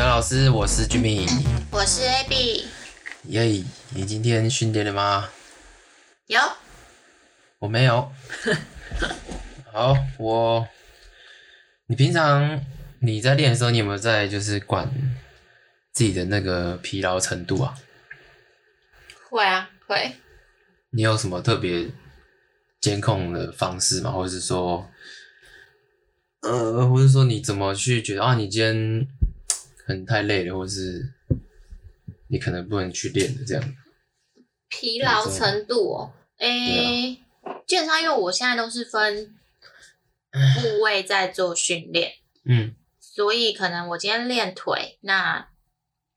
[0.00, 1.28] 语小老师，我是 Jimmy，
[1.70, 2.64] 我是 Abby。
[3.24, 5.28] 耶，yeah, 你今天训练了吗？
[6.26, 6.40] 有。
[7.58, 8.10] 我没有。
[9.70, 10.66] 好，我。
[11.88, 12.64] 你平常
[13.00, 14.90] 你在练的时候，你有没有在就是管
[15.92, 17.76] 自己的那个疲劳程度啊？
[19.28, 20.12] 会啊，会。
[20.92, 21.90] 你有什么特别
[22.80, 24.10] 监控的方式吗？
[24.10, 24.90] 或者是说，
[26.40, 29.06] 呃，或者说你怎么去觉得啊，你今天
[29.90, 31.12] 可能太累了，或者是
[32.28, 33.76] 你可能不能去练的这样？
[34.68, 37.24] 疲劳程度哦，诶、欸，
[37.66, 39.34] 基本上因为我现在都是分
[40.30, 42.12] 部位在做训练，
[42.44, 45.48] 嗯，所以可能我今天练腿，那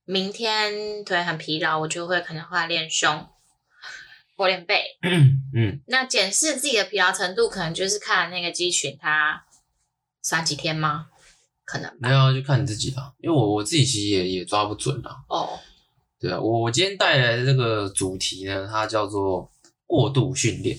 [0.05, 3.27] 明天腿很疲劳，我就会可能会练胸。
[4.35, 4.97] 或练背，
[5.55, 9.45] 嗯，那检视自己的疲劳程度，可能就是看那个肌群它
[10.23, 11.09] 三几天吗？
[11.73, 13.11] 可能没有，就看你自己啦。
[13.17, 15.25] 因为我我自己其实也也抓不准啦。
[15.27, 15.49] 哦，
[16.19, 19.51] 对啊，我我今天带来的这个主题呢，它叫做
[19.87, 20.77] 过度训练。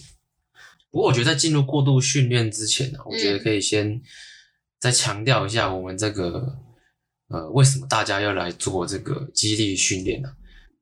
[0.93, 4.01] 不过我觉得在进入过度训练之前呢，我觉得可以先
[4.79, 6.57] 再强调一下我们这个
[7.27, 10.29] 呃，为什么大家要来做这个肌力训练呢？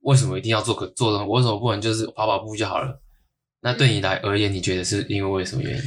[0.01, 1.21] 为什么一定要做个做的？
[1.21, 3.01] 我为什么不能就是跑跑步就好了？
[3.63, 5.83] 那对你来而言，你觉得是因为为什么原因？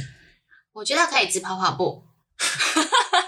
[0.72, 2.02] 我觉得可以只跑跑步。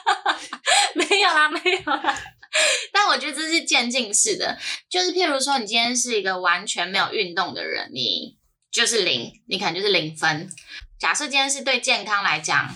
[1.46, 2.18] 没有啦，没有啦。
[2.92, 4.58] 但我觉得这是渐进式的，
[4.88, 8.36] 就是譬如说，你今天是一个完全没有运动的人，你
[8.72, 10.50] 就是零，你可能就是零分。
[10.98, 12.74] 假设今天是对健康来讲，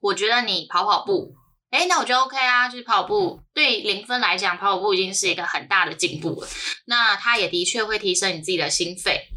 [0.00, 1.36] 我觉得你跑跑步。
[1.70, 6.48] 哎，那我觉得 OK 啊，就是跑步对零分来讲，跑跑步已经是一个很大的进步了。
[6.86, 9.28] 那它也的确会提升你自己的心肺，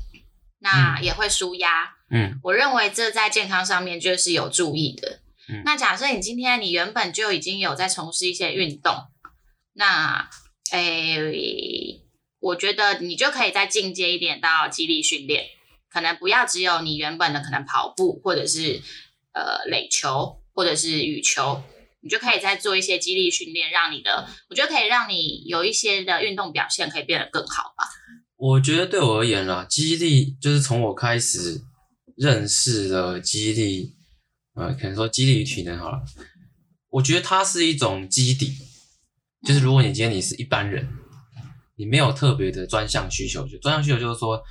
[0.59, 1.95] 那也会舒压。
[2.09, 5.19] 嗯，我认为这在健康上面就是有注意的。
[5.50, 8.94] 嗯，那假设你今天你原本就已经有在从事一些运动，
[9.74, 10.30] 那
[10.72, 11.18] 哎，
[12.40, 15.46] 我觉得你就可以再进阶一点到肌力训练，
[15.90, 18.81] 可能不要只有你原本的可能跑步，或者是
[19.34, 21.63] 呃垒球，或者是羽球。
[22.00, 27.84] 你就可以再做一些肌力训练，让你的，我觉得可以让你有一些的运动表现可以变得更好吧。
[28.38, 31.59] 我觉得对我而言啦，肌力就是从我开始
[32.16, 33.96] 认识了肌力，
[34.57, 36.03] 呃，可能说肌力与体能好了，
[36.90, 38.51] 我觉得它是一种基底，
[39.47, 40.90] 就是如果你今天你是一般人，
[41.75, 44.41] 你没有特别的专项需求，就专项需求就是说，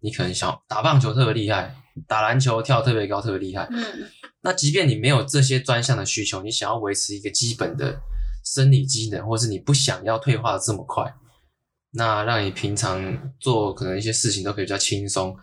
[0.00, 1.74] 你可能想打棒球特别厉害，
[2.06, 4.10] 打篮球跳特别高特别厉害，嗯。
[4.42, 7.98] 那即便你没有这些专项的需求，你想要维持一个基本的
[8.44, 11.14] 生理机能，或是你不想要退化的这么快，
[11.92, 15.34] 那让你平常做可能一些事情都可以比较轻松。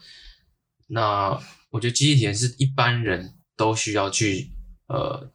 [0.89, 1.29] 那
[1.71, 4.49] 我觉得肌力体验是一般人都需要去
[4.87, 5.29] 呃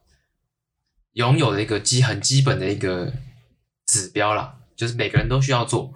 [1.13, 3.13] 拥有的一个基很基本的一个
[3.87, 5.95] 指标啦，就是每个人都需要做。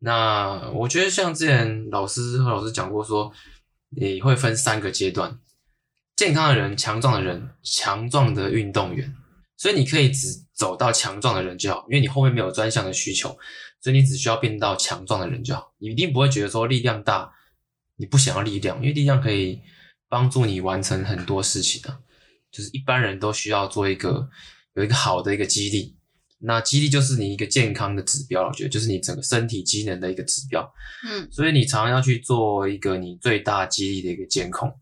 [0.00, 3.32] 那我觉得像之前老师和老师讲过说，
[3.88, 5.38] 你会分三个阶段。
[6.14, 9.16] 健康的人、强壮的人、强壮的运动员，
[9.56, 13.36] 所以你可以只走到强壮的人就好，因为你后面没有专项的需求，
[13.80, 15.72] 所以你只需要变到强壮的人就好。
[15.78, 17.32] 你一定不会觉得说力量大，
[17.96, 19.60] 你不想要力量，因为力量可以
[20.08, 21.98] 帮助你完成很多事情啊。
[22.50, 24.28] 就是一般人都需要做一个
[24.74, 25.96] 有一个好的一个肌力，
[26.38, 30.72] 那肌力就是你一个健康的指标，我觉得就是你整个身体机能的一个指标。
[31.08, 34.72] 嗯，所以你常常要去做一个你最大肌力的一个监控。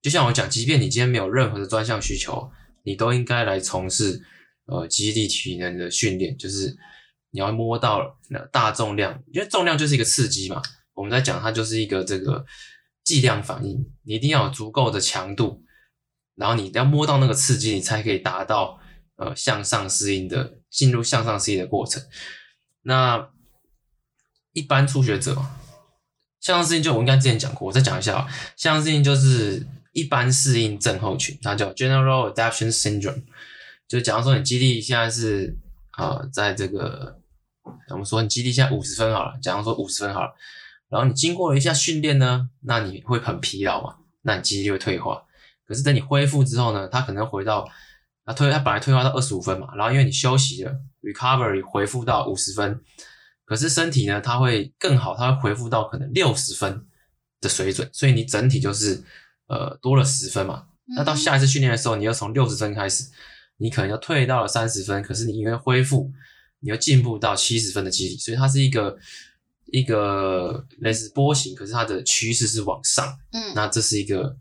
[0.00, 2.48] 就像我讲，即便你今天没有任何的专项需求，
[2.84, 4.22] 你都应该来从事
[4.66, 6.38] 呃肌力体能的训练。
[6.38, 6.76] 就是
[7.32, 10.62] 你要摸到那大重量，因为重量就是一个刺激嘛。
[10.94, 12.44] 我们在讲它就是一个这个
[13.08, 15.64] 剂量反应，你一定要有足够的强度，
[16.34, 18.78] 然后你要摸到那个刺激，你才可以达到
[19.16, 22.02] 呃向上适应的进入向上适应的过程。
[22.82, 23.30] 那
[24.52, 25.34] 一般初学者
[26.38, 29.66] 向上适应，就我应该之前讲过，我再讲一下啊，向上适应就是。
[29.92, 33.24] 一般适应症候群，它叫 General Adaptation Syndrome，
[33.88, 35.56] 就假如说你肌力现在是
[35.96, 37.18] 呃，在这个
[37.90, 40.32] 我们说你肌力现在五十分好了，假如说五十分好了，
[40.88, 45.22] 然后你经过了一下训练呢，那你会很疲劳嘛，那你肌力会退化。
[45.66, 47.68] 可是等你恢复之后呢，它可能回到
[48.24, 52.80] 它退，它本来退化到二十五分嘛，然后因为你休息了，recovery 回复到五十分，
[53.44, 56.86] 可是身体呢，它会更好，它会恢复到可能六十分
[57.40, 59.02] 的水准，所以你整体就是。
[59.50, 63.02] 呃，多了十分嘛，那到下一次训练的时候，你又从六十分开始，
[63.56, 66.12] 你可能要退到了三十分，可是你因为恢复，
[66.60, 68.94] 你又进步到七十分的肌力，所以它是一个
[69.72, 73.18] 一个类似波形，可是它的趋势是往上。
[73.32, 74.36] 嗯，那这是一个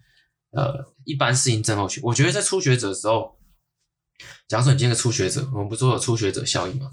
[0.51, 2.01] 呃一般适应症候群。
[2.03, 3.38] 我觉得在初学者的时候，
[4.47, 6.91] 假如说你今天是初学者，我们不是说有初学者效应吗？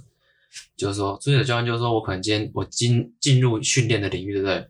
[0.76, 4.68] 就是说初学者教练就是说我可能今天我进进入训练的领域，对不对？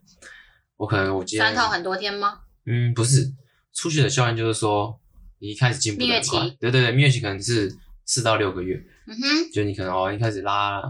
[0.76, 2.40] 我可能我今天三套很多天吗？
[2.66, 3.32] 嗯，不是，
[3.74, 4.98] 初学者教练就是说
[5.38, 7.74] 你一开始进步很快，对对对，蜜月期可能是
[8.06, 10.82] 四到六个月，嗯哼，就你可能哦一开始拉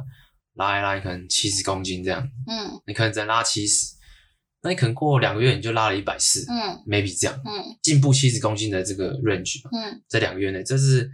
[0.55, 3.95] 拉一拉，可能七十公斤这样，嗯，你可能只能拉七十，
[4.62, 7.77] 那你可能过两个月你就拉了一百四，嗯，maybe 这样，嗯。
[7.83, 10.03] 进步七十公斤的这个 range，嗯。
[10.09, 11.11] 在两个月内，这是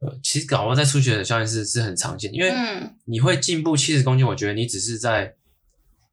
[0.00, 2.96] 呃，其实搞完在初学者教练是是很常见，因为嗯。
[3.04, 5.34] 你会进步七十公斤，我觉得你只是在，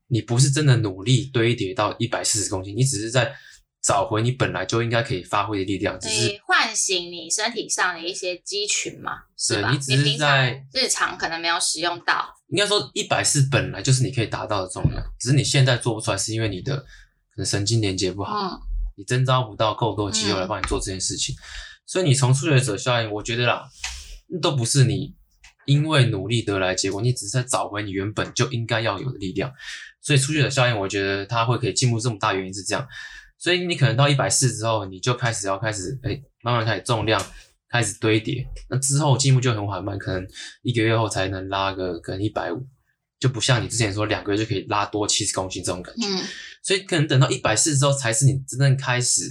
[0.07, 3.33] 你不是真的努力堆叠到一百四十公斤，你只是在
[3.83, 9.71] 找回你本来就应该可以发挥的力量，只是你唤醒你身体上的一些肌群嘛，是吧？
[9.71, 16.85] 你只是在日常可能没有使用到，应该说一百四本来就是你可以达到的重量，只是你现在做不出来，是因为你的可
[17.37, 18.59] 能神经连接不好，嗯
[18.95, 21.35] 你征召不到够多肌肉来帮你做这件事情，
[21.85, 23.67] 所以你从初学者效应，我觉得啦，
[24.39, 25.15] 都不是你
[25.65, 29.51] 因为努力得来结果，你只是在找回你原本就应该要有的力量。
[29.99, 32.87] 所以初学者效应，我觉得它会可以进步这么大，原因是这样。
[33.43, 37.21] 所以你可能到一百四之后，你就开始要开始，哎、欸，慢慢开始重量
[37.69, 40.25] 开始堆叠，那之后进步就很缓慢，可能
[40.61, 42.65] 一个月后才能拉个可能一百五，
[43.19, 46.07] 就不像你之前说两个月就可以拉多七十公斤这种感觉。
[46.07, 46.23] 嗯
[46.65, 49.23] 所以可能等到一百四之后，才是你真正开始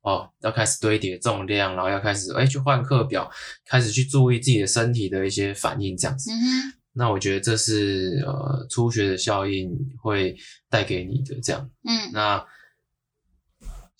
[0.00, 3.30] 哦，要开始堆叠重量，然后要开始哎、欸、去换课表，
[3.66, 6.32] 开始去注意自己的身体的一些反应，这样子。
[6.32, 9.70] 嗯哼，那我觉得这是呃初学的效应
[10.02, 10.34] 会
[10.70, 11.70] 带给你的这样。
[11.86, 12.42] 嗯那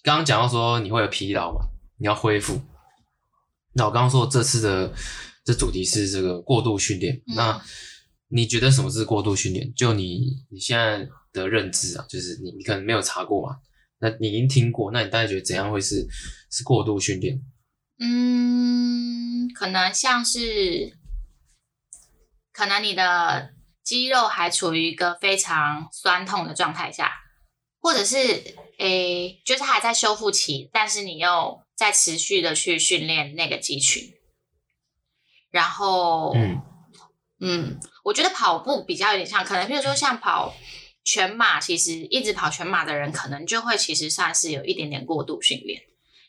[0.08, 1.68] 刚刚讲到说你会有疲劳嘛，
[1.98, 2.58] 你要恢复。
[3.74, 4.90] 那我刚刚说这次的
[5.44, 7.62] 这主题是这个过度训练，嗯那
[8.28, 9.70] 你觉得什么是过度训练？
[9.74, 13.58] 就你你现在的认知啊，就是你你可能没有查过嘛，
[13.98, 16.06] 那你已经听过，那你大概觉得怎样会是
[16.50, 17.38] 是过度训练？
[17.98, 20.96] 嗯，可能像是，
[22.50, 23.50] 可能你的
[23.84, 27.12] 肌肉还处于一个非常酸痛的状态下，
[27.78, 28.16] 或者是
[28.78, 34.14] 诶，就是还在修复期，但是你又在持续的去训练那个肌群，
[35.50, 36.62] 然后，嗯
[37.40, 40.54] 嗯，我觉得跑步比较有点像，可能比如说像跑
[41.04, 45.82] 全马，其实一直跑全马的人，可能就会其实算是有一点点过度训练，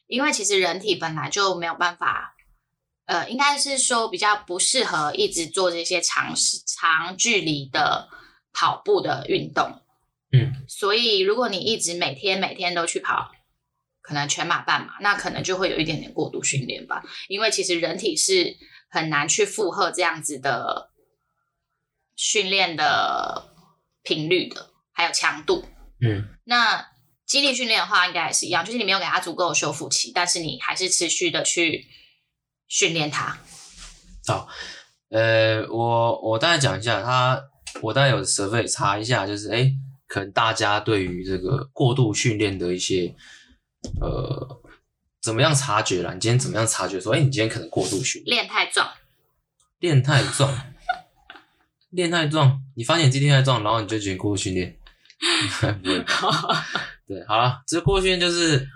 [0.07, 2.35] 因为其实人体本来就没有办法，
[3.05, 8.09] 呃，应该是说比较不适合一直做这些长时长距离的
[8.53, 9.81] 跑步的运动，
[10.31, 13.31] 嗯，所以如果你一直每天每天都去跑，
[14.01, 18.57] 可能全马半马，那可能就会有一点点过度训练吧，因为其实人体是
[18.89, 20.89] 很难去负荷这样子的。
[22.21, 23.55] 训练的
[24.03, 25.63] 频率的，还有强度。
[26.01, 26.85] 嗯，那
[27.25, 31.87] 肌力训练的话，应该也是一样，就是你没有给它足够的修复期，但是你还是持续的去
[32.67, 33.37] 训练它。
[34.27, 34.49] 好，
[35.11, 37.41] 呃，我我大概讲一下，他
[37.81, 39.71] 我大概有 survey 查一下，就是哎，
[40.09, 43.15] 可能大家对于这个过度训练的一些
[44.01, 44.61] 呃，
[45.21, 46.13] 怎么样察觉啦？
[46.13, 48.83] 你今天怎么样察觉说，哎，你今天可能过度训练，练太重，
[49.79, 50.53] 练太重。
[51.91, 54.77] 练太重，你发现你自己练太壮，然后你就觉得过度训练。
[57.07, 58.67] 对，好了，这个过度训练就是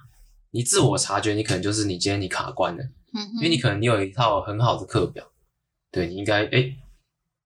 [0.49, 5.23] 你自我察觉，你可能就是你今天你卡关了，嗯，因为你可能你有一套很好的课表，
[5.91, 6.75] 对你应该哎，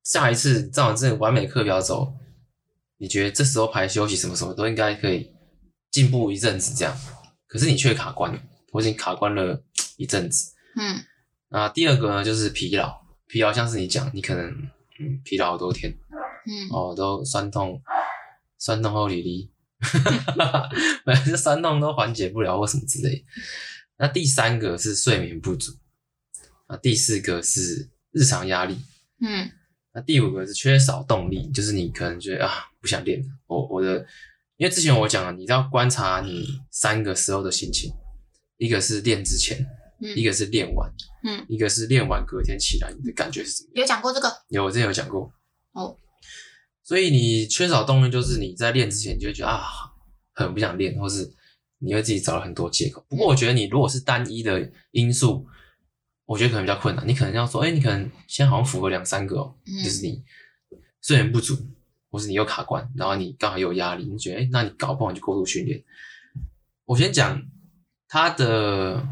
[0.06, 2.14] 下一次照这个完美课表走，
[2.98, 5.32] 你觉得这时候排休息什么什么都应该可以
[5.92, 6.98] 进步一阵子这样，
[7.48, 8.40] 可是你却卡关了，
[8.72, 9.64] 我已经卡关了
[9.98, 10.54] 一阵子。
[10.76, 11.04] 嗯，
[11.50, 14.70] 那第二个呢，就是疲劳，疲劳像是你讲，你可能。
[15.00, 15.96] 嗯，疲劳好多天，
[16.48, 17.80] 嗯，哦，都酸痛，
[18.58, 19.52] 酸痛后里里，
[21.06, 23.24] 反正这酸痛都缓解不了或什么之类。
[24.00, 25.72] 那第三个是睡眠不足，
[26.66, 28.76] 啊，第四个是日常压力，
[29.22, 29.52] 嗯，
[29.98, 33.26] 那第五个是缺少动力，就是你可能觉得啊不想练了。
[33.48, 34.06] 我我的，
[34.58, 37.92] 因为之前我讲了，你要观察你三个时候的心情，
[38.58, 39.66] 一个是练之前。
[40.00, 40.88] 嗯、一个是练完，
[41.24, 43.82] 嗯，一个是练完隔天起来，你的感觉是什么样？
[43.82, 44.32] 有讲过这个？
[44.50, 45.34] 有，我之前有讲过。
[45.72, 45.98] 哦，
[46.84, 49.66] 所以你缺少动力，就是你在练之前你就会觉得啊，
[50.36, 51.28] 很不想练，或是
[51.80, 53.04] 你会自己找了很多借口。
[53.10, 55.48] 不过我觉得你如果是单一的因素，
[56.28, 57.08] 我觉得可能比较困难。
[57.08, 60.24] 你可能要说，哎、欸，你可能现在好像符合两三个哦，嗯、就是你
[61.02, 61.58] 睡眠不足，
[62.12, 65.84] 或是你又卡关，然后你刚好有压力，你觉得哎、欸，那你搞不好你就过度训练。
[66.86, 67.42] 我先讲
[68.08, 69.08] 他的。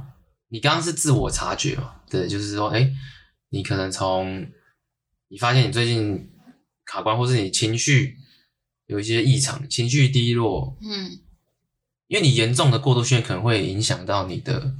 [0.49, 1.95] 你刚刚是自我察觉嘛？
[2.07, 2.89] 对，就是说，哎，
[3.49, 4.47] 你可能从
[5.27, 6.29] 你发现你最近
[6.85, 8.15] 卡关，或是你情绪
[8.85, 11.19] 有一些异常，情绪低落，嗯，
[12.07, 14.75] 因为你严重的过度训练可能会影响到你的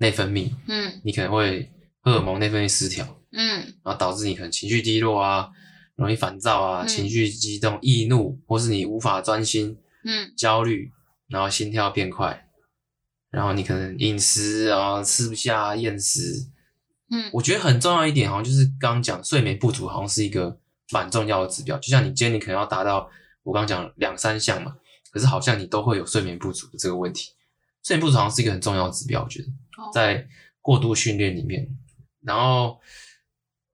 [0.00, 5.50] 内分泌，嗯，你可能会荷尔蒙内分泌失调，嗯，然后导致你可能情绪低落啊，
[5.94, 10.90] 容易烦躁啊，情绪激动、易怒，或是你无法专心，嗯，焦虑，
[11.28, 12.48] 然后心跳变快，
[13.30, 16.48] 然后你可能饮食啊吃不下、厌食，
[17.10, 20.58] 嗯，我觉得很重要一点，好像就是刚刚讲睡眠不足，好像是一个
[20.92, 21.76] 蛮重要的指标。
[21.76, 23.06] 就像你今天你可能要达到
[23.42, 24.74] 我刚刚讲两三项嘛，
[25.12, 27.32] 可是好像你都会有睡眠不足的这个问题。
[27.82, 29.48] 睡眠不足好像是一个很重要的指标，我觉得
[29.92, 30.26] 在
[30.60, 31.68] 过度训练里面。
[32.22, 32.78] 然后，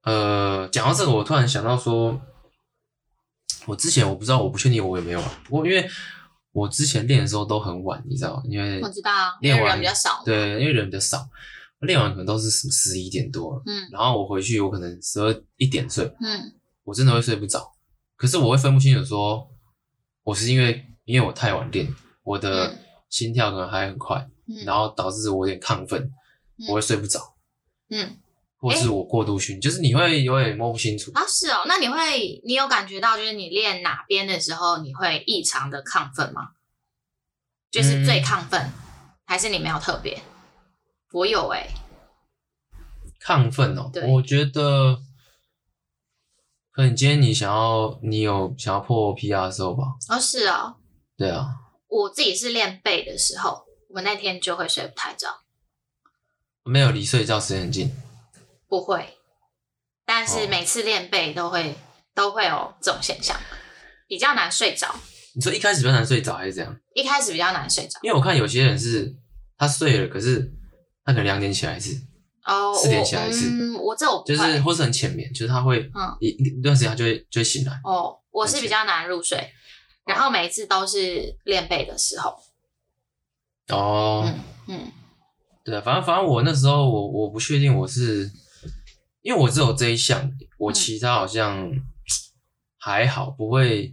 [0.03, 2.21] 呃，讲到这个，我突然想到说，
[3.67, 5.89] 我之前我不知道，我不确定我有没有，不过因为
[6.53, 11.29] 我之前练的时候都很晚，你知道，因为我知道，练完人比较少，对，因为人比较少，
[11.81, 17.73] 练完可能都是什么十一点多，嗯，然后我回去我可能十二一点睡，嗯，我真的会睡不着，
[18.17, 19.51] 可是我会分不清楚说，
[20.23, 22.79] 我是因为因为我太晚练，我的
[23.11, 26.03] 心跳可能还很快，嗯，然后导致我有点亢奋，
[26.59, 27.35] 嗯，我会睡不着，
[27.91, 28.19] 嗯。
[28.59, 31.23] 或是我过度训，就是你会有点摸不清楚啊。
[31.29, 36.53] 是哦，那你会，你有感觉到，就是你练哪边的时候，你会异常的亢奋吗？
[37.71, 38.73] 就是最亢奋，嗯、
[39.27, 40.21] 还是你没有特别？
[41.13, 41.71] 我有哎、欸，
[43.23, 43.91] 亢奋哦。
[43.93, 44.97] 对，我觉得，
[46.73, 49.85] 可能今天你想要，你有想要破 PR 的时候吧？
[50.09, 50.77] 哦，是哦。
[51.15, 51.55] 对啊，
[51.89, 53.66] 我自己是练背的时候，
[53.97, 55.41] 我那天就会睡不太着。
[56.65, 57.91] 没有离睡觉时间很近。
[58.69, 59.17] 不会，
[60.05, 61.75] 但是每次练背都会、哦、
[62.15, 63.41] 都会有这种现象，
[64.07, 64.95] 比较难睡着。
[65.35, 66.79] 你说一开始比较难睡着还是怎样？
[66.95, 69.17] 一开始比较难睡着，因为我看有些人是
[69.57, 70.53] 他睡了，可是
[71.03, 71.99] 他可能两点起来一次，
[72.45, 73.49] 哦，四点起来一次。
[73.49, 77.81] 嗯，我这我就是或是很浅眠，就是他会嗯一一段时间他就会就会醒来。
[77.83, 79.51] 哦，我是比较难入睡，
[80.05, 82.39] 然后每一次都是练背的时候。
[83.69, 84.93] 哦，嗯嗯，
[85.65, 88.31] 对啊，反正反正我那时候我我不确定我是。
[89.23, 91.69] 因为我只有这一项，我其他好像
[92.79, 93.93] 还好，不会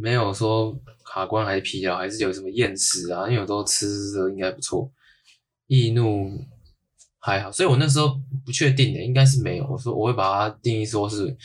[0.00, 0.72] 没有说
[1.04, 3.26] 卡关还是疲劳，还是有什么厌食啊？
[3.28, 4.88] 因为我都吃的应该不错，
[5.66, 6.30] 易怒
[7.18, 9.66] 还好，所以我那时候不确定的，应该是没有。
[9.66, 11.36] 我说我会把它定义说是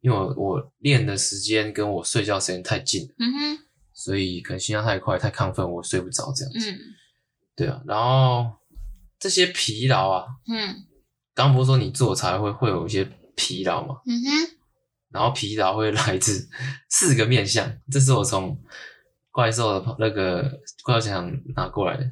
[0.00, 3.58] 因为我我练的时间跟我睡觉时间太近，嗯哼，
[3.98, 6.70] 所以可能心跳太快太亢奋，我睡不着这样子。
[6.70, 6.78] 嗯，
[7.56, 8.48] 对啊，然后
[9.18, 10.84] 这些疲劳啊，嗯。
[11.34, 13.04] 刚不是说你做才会会有一些
[13.36, 13.96] 疲劳嘛？
[14.06, 14.56] 嗯哼，
[15.10, 16.48] 然后疲劳会来自
[16.90, 18.56] 四个面相，这是我从
[19.30, 22.08] 怪兽的那个怪兽想拿过来的。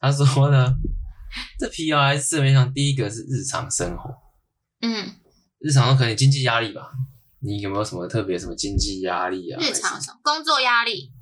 [0.00, 0.74] 他说呢，
[1.58, 4.14] 这疲劳来自四个面向，第一个是日常生活，
[4.80, 5.06] 嗯，
[5.60, 6.90] 日常可能经济压力吧？
[7.40, 9.60] 你有没有什么特别什么经济压力啊？
[9.60, 11.12] 日常生工作压力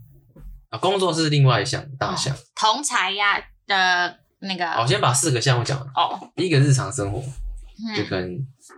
[0.71, 4.21] 啊，工作是另外一项大项，哦、同财压的。
[4.39, 5.87] 那个，好，先把四个项目讲了。
[5.95, 8.37] 哦，第一个日常生活，嗯、就可能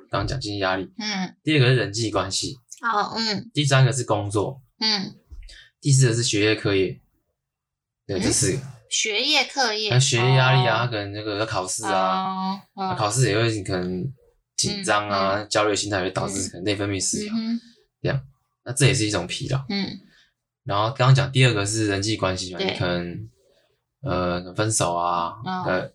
[0.09, 0.88] 刚刚讲经济压力。
[0.97, 1.37] 嗯。
[1.42, 2.57] 第二个是人际关系。
[2.80, 3.50] 哦，嗯。
[3.52, 4.62] 第三个是工作。
[4.78, 5.16] 嗯。
[5.80, 7.00] 第四个是学业课业。
[8.07, 8.59] 对，这四个。
[8.88, 9.90] 学业课业。
[9.90, 14.04] 那学业压力啊，可能那个要考试啊，哦哦、考试也会可能
[14.58, 17.58] 紧张啊，焦虑心态会导致可能内分泌失调，嗯、
[18.02, 18.20] 这样。
[18.64, 19.64] 那这也是一种疲劳。
[19.70, 19.98] 嗯。
[20.64, 23.30] 然后刚刚讲第二个是人际关系嘛，你可能。
[24.00, 25.34] 呃，分手啊，
[25.66, 25.90] 呃、哦，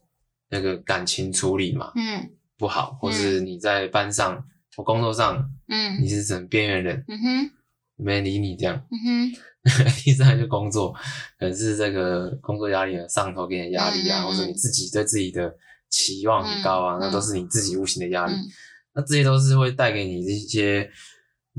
[0.50, 4.43] 那个感情处理嘛，嗯，不好，或是你在班上
[4.75, 7.51] 或工作上，嗯，你是整边缘人，嗯哼，
[7.96, 10.91] 没人理你这样，嗯哼， 第三就工作，
[11.39, 15.55] 可能是这个工作压力啊，上头给你的压力啊，嗯、或者你自己对自己的
[15.94, 18.50] 期望很高啊，嗯、那都是你自己无形的压力，嗯、
[18.96, 20.90] 那这些都是会带给你一些，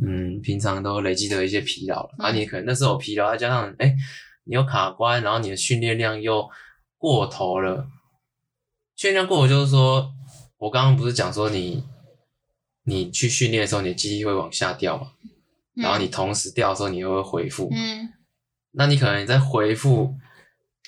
[0.03, 3.87] 嗯，平常都累积的一些疲劳，而、嗯啊、你可能那时候疲劳，再加上哎。
[3.87, 3.97] 欸
[4.47, 6.47] 你又卡关，然后你的训练量又
[6.99, 7.89] 过头了。
[8.95, 10.13] 训练量过头就是说，
[10.59, 11.83] 我刚刚不是讲说你，
[12.85, 15.13] 你去训练的时候，你的肌力会往下掉嘛？
[15.77, 17.71] 嗯、然后你同时掉的时候，你又会恢复。
[17.73, 18.13] 嗯。
[18.73, 20.15] 那你可能在恢复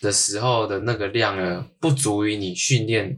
[0.02, 3.16] 的时候的那个量呢，不足以你训练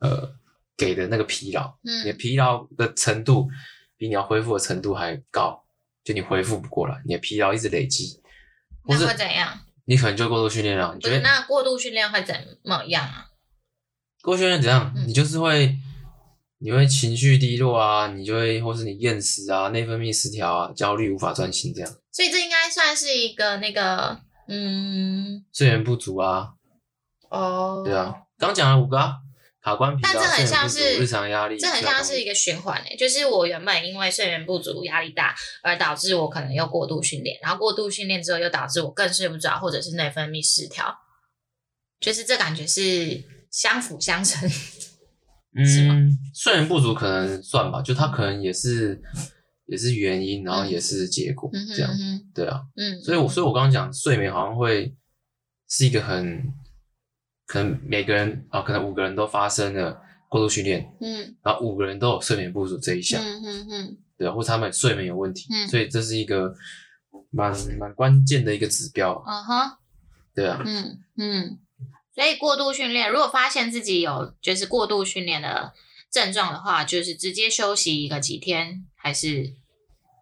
[0.00, 0.34] 呃
[0.76, 1.72] 给的那个疲劳。
[1.84, 2.04] 嗯。
[2.04, 3.48] 你的疲劳的程度
[3.96, 5.64] 比你要恢复的程度还高，
[6.04, 8.20] 就你恢复不过来，你的疲劳一直累积。
[8.84, 9.60] 那会怎样？
[9.84, 11.20] 你可能就过度训练了，你觉得？
[11.20, 13.28] 那过度训练会怎么样啊？
[14.22, 14.92] 过度训练怎样？
[14.96, 15.76] 嗯、你就是会，
[16.58, 21.90] 你会情绪低落啊，你就会，或是你厌食啊，内分泌失调啊，焦虑无法专心这样。
[22.12, 26.54] 所以这应该算是一个那个，嗯，睡眠不足啊。
[27.28, 27.82] 哦。
[27.84, 29.19] 对啊，刚讲了五个啊。
[29.62, 32.96] 卡关疲劳，但这很像是日常压力，这很像是一个循环诶。
[32.96, 40.94] 就是我原本因为睡眠不足、压力大，而导致我可能又过度训练，然后过度训练之后又导致我更睡不着，或者是内分泌失调，
[42.00, 44.48] 就是这感觉是相辅相成。
[45.52, 49.02] 嗯，睡眠不足可能算吧，就它可能也是
[49.66, 54.94] 也是原因，然后也是结果，嗯、这样，嗯、对啊，嗯，所以我所以我刚刚讲睡眠好像会
[55.68, 56.40] 是一个很
[57.50, 66.54] 可能每个人啊，可能五个人都发生了过度训练，嗯，然后五个人都有睡眠不足这一项，嗯嗯嗯，对啊，或者他们睡眠有问题，嗯，所以这是一个
[67.30, 69.76] 蛮蛮关键的一个指标，嗯哼，
[70.32, 71.58] 对啊，嗯嗯，
[72.14, 75.72] 所以过度训练，如果发现自己有就是过度训练的
[76.08, 79.54] 症状的话，就是直接休息一个几天，还是？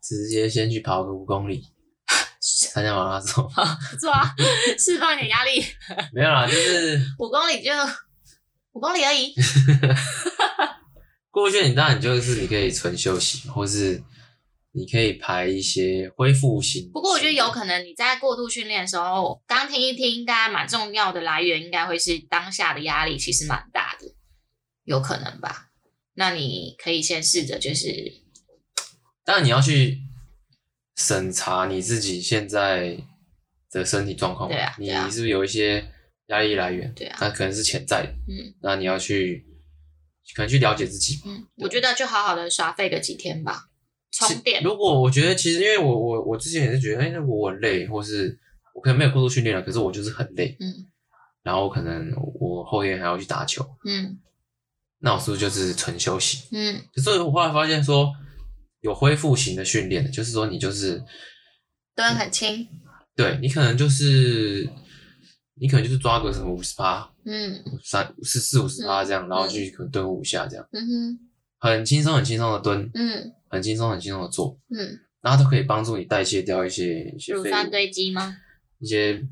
[0.03, 1.67] 直接先去跑个五公里，
[2.71, 4.35] 参加马拉松，不错啊，
[4.79, 5.63] 释放点压力，
[6.13, 7.71] 没有啦，就是 五公里就
[8.73, 9.35] 五公里而已。
[11.31, 14.03] 过度训练当然就是你可以纯休息，或是
[14.73, 16.91] 你可以排一些恢复型。
[16.93, 24.15] 不过我觉得有可能你在过度训练的时候，刚听一听，应该蛮重要的来源应该会是当下的压力其实蛮大的，
[24.85, 25.67] 有可能吧？
[26.15, 27.87] 那你可以先试着就是，
[29.25, 30.01] 当然你要去
[30.99, 32.99] 审查你自己现在
[33.71, 35.93] 的身体状况，对啊，对啊，你是不是有一些
[36.27, 36.93] 压力来源？
[36.93, 39.47] 对啊，那可能是潜在的，嗯，那你要去
[40.35, 43.69] 可能去了解自己，嗯，我觉得就好好的耍废个几天吧，
[44.11, 44.61] 充电。
[44.65, 48.37] 如果我觉得其实因为我我我之前也是觉得，哎，那我很累，或是
[48.75, 50.85] 我可能没有过度训练了，可是我就是很累，嗯，
[51.45, 54.19] 然后可能我后天还要去打球，嗯，
[54.99, 56.49] 那我是不是就是纯休息？
[56.51, 58.13] 嗯，可是我后来发现说，
[58.81, 61.03] 有恢复型的训练的，就是说你就是
[61.95, 62.69] 蹲很轻，
[63.17, 64.69] 对你可能就是
[65.55, 69.29] 你可能就是抓个什么五十趴，嗯，三四四五十趴这样，嗯。
[69.29, 71.19] 然后去可能蹲五下这样，嗯哼，
[71.59, 73.33] 很轻松很轻松的蹲，嗯。
[73.51, 78.37] 很轻松很轻松的做，嗯，然后它都可以帮助你代谢掉一些乳酸堆积吗？
[78.79, 79.27] 一些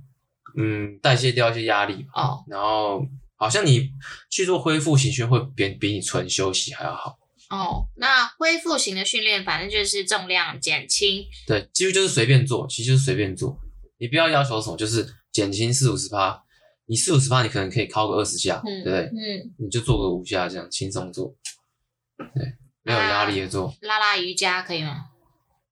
[0.57, 3.91] 嗯代谢掉一些压力，哦，然后好像你
[4.31, 7.19] 去做恢复型训练会比比你纯休息还要好。
[7.51, 13.57] 哦，那恢复型的训练，反正就是重量减轻，对，几乎就是随便做，其实就是随便做，
[13.99, 16.43] 你不要要求什么，就是减轻四五十趴，
[16.87, 19.01] 你四五十趴你可能可以靠个二十下，嗯，对不对？
[19.07, 21.35] 嗯，你就做个五下这样轻松做，
[22.35, 25.07] 对，没有压力的做，拉拉瑜伽可以吗？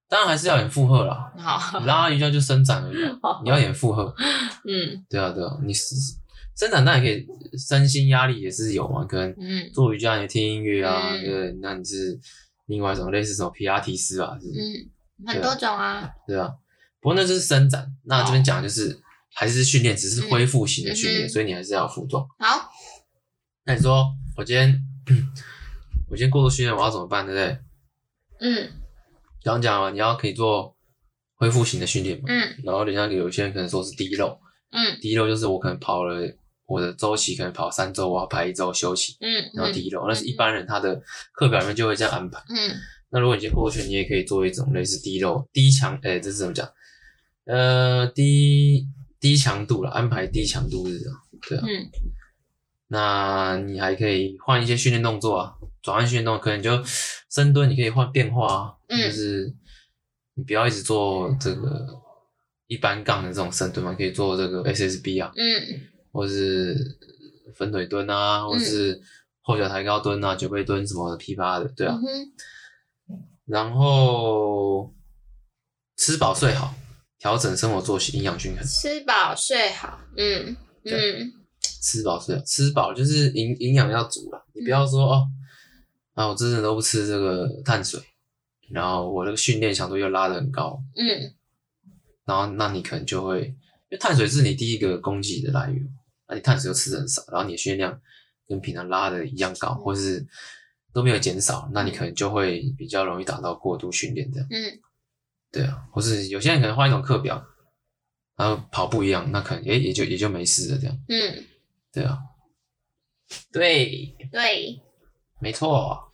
[0.06, 2.98] 当然还是要点负荷啦，好，拉拉瑜伽就伸展而已
[3.42, 4.14] 你要点负荷，
[4.64, 5.04] 嗯。
[5.10, 5.96] 对啊对啊，你是
[6.56, 7.26] 伸展当然可以，
[7.58, 12.18] 身心压力也是有嘛，可能嗯做瑜伽你听音乐啊，嗯对，那你是
[12.66, 16.48] 另外一种类似什么皮拉提斯啊，是嗯，很多种啊，对啊，
[17.00, 17.92] 不过那就是伸展。
[18.04, 18.98] 那这边讲的就是、
[19.34, 22.26] 还是训练，只是恢复型的训练，所以你还是要有负重。
[22.38, 22.70] 好，
[23.64, 24.80] 那你说我今天
[26.08, 27.26] 我今天过度训练，我要怎么办？
[27.26, 27.58] 对不对？
[28.40, 28.70] 嗯
[29.42, 30.76] 刚刚讲了，你要可以做
[31.34, 32.24] 恢复型的训练嘛。
[32.28, 34.38] 嗯然后人家有些人可能说是低肉，
[34.70, 36.26] 嗯低肉就是我可能跑了
[36.66, 40.06] 我的周期，可能跑三周，我要排一周休息，嗯，然后低漏。
[40.08, 41.00] 那是一般人他的
[41.32, 42.38] 课表里面就会这样安排。
[42.48, 42.72] 嗯
[43.10, 46.68] 那如果你今天过你也可以做一种类似低漏、低强，哎、这是怎么讲？
[47.44, 48.88] 呃，低
[49.20, 51.14] 低强度了，安排低强度日啊，
[51.48, 51.64] 对啊。
[51.64, 51.90] 嗯
[52.88, 56.82] 那你还可以换一些训练动作啊，转换训练动作，可能就
[57.30, 59.52] 深蹲，你可以换变化啊，嗯就是
[60.34, 61.86] 你不要一直做这个
[62.66, 65.80] 一般杠的这种深蹲嘛，可以做这个 SSB 啊，嗯
[66.14, 66.96] 或是
[67.54, 68.98] 分腿蹲啊，或是
[69.42, 71.98] 后脚抬高蹲啊、酒背蹲什么的噼啪的，对啊。
[72.00, 72.32] 嗯
[73.46, 74.90] 然后
[75.98, 76.74] 吃饱睡好，
[77.18, 78.64] 调整生活作息，营养均衡。
[78.64, 81.32] 吃饱睡好，嗯嗯
[81.82, 84.46] 吃饱睡好，吃饱就是营营养要足了。
[84.54, 85.28] 你不要说、哦，
[86.14, 88.00] 啊，我真的都不吃这个碳水，
[88.70, 91.34] 然后我这个训练强度又拉得很高，嗯
[92.24, 95.86] 然后那你可能就会，因为碳水是你第一个供给的来源，
[96.28, 98.00] 那你碳水又吃的很少，然后你的训练量
[98.46, 100.26] 跟平常拉的一样高，或是
[100.92, 104.46] 都没有减少，那你可能就会比较容易达到过度训练这样。
[104.50, 104.80] 嗯
[105.50, 107.46] 对啊，或是有些人可能换一种课表，
[108.36, 110.98] 然后跑步一样，那可能诶也就也就没事了这样。
[111.08, 111.44] 嗯，
[111.92, 112.18] 对啊，
[113.52, 114.82] 对，对，
[115.40, 116.10] 没错，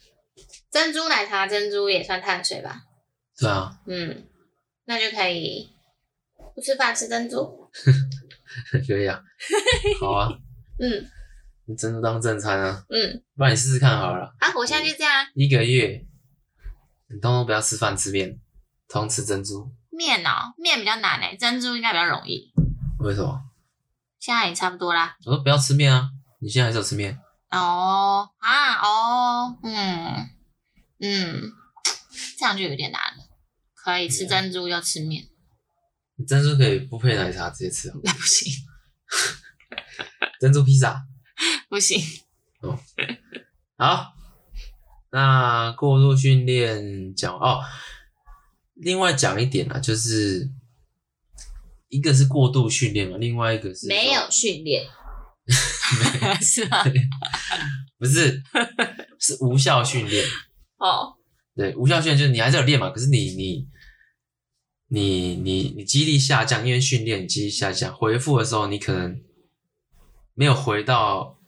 [0.71, 2.83] 珍珠奶茶珍珠也算碳水吧？
[3.39, 4.27] 对啊，嗯，
[4.85, 5.71] 那就可以
[6.55, 7.71] 不吃饭吃珍珠。
[8.87, 9.23] 可以啊，
[10.01, 10.29] 好啊，
[10.79, 11.09] 嗯
[11.67, 15.29] 你珍珠当正餐啊，嗯，不然你试试看好了，啊，我现在就这样啊。
[15.35, 16.05] 一个月
[17.09, 18.41] 你通通不要吃饭吃面，
[18.89, 22.53] 通通吃珍珠，面哦，面比较难诶，珍珠应该比较容易。
[22.99, 23.41] 为什么？
[24.19, 25.17] 现在也差不多啦。
[25.25, 26.11] 我说不要吃面啊，
[26.41, 27.19] 你现在还是有吃面，
[27.51, 30.29] 哦啊哦，嗯
[31.01, 31.53] 嗯，
[32.39, 33.25] 这样就有点难了。
[33.75, 35.30] 可以吃珍珠又吃面，你
[36.27, 38.53] 珍珠可以不配奶茶直接吃啊，那不行
[40.41, 41.05] 珍珠披萨。
[41.69, 42.01] 不行。
[42.61, 42.79] 哦
[43.77, 44.13] 好，
[45.11, 47.63] 那过度训练讲哦，
[48.75, 50.51] 另外讲一点啊，就是
[51.89, 54.85] 一个是过度训练嘛，另外一个是没有训练，
[56.43, 56.85] 是吗？
[57.99, 58.43] 不是，
[59.19, 60.27] 是无效训练。
[60.77, 61.15] 哦，
[61.57, 63.67] 对，无效训练就是你还是有练嘛，可是你你
[64.91, 69.21] 你你你肌力下降，因为训练肌力下降，回复的时候你可能
[70.35, 71.39] 没有回到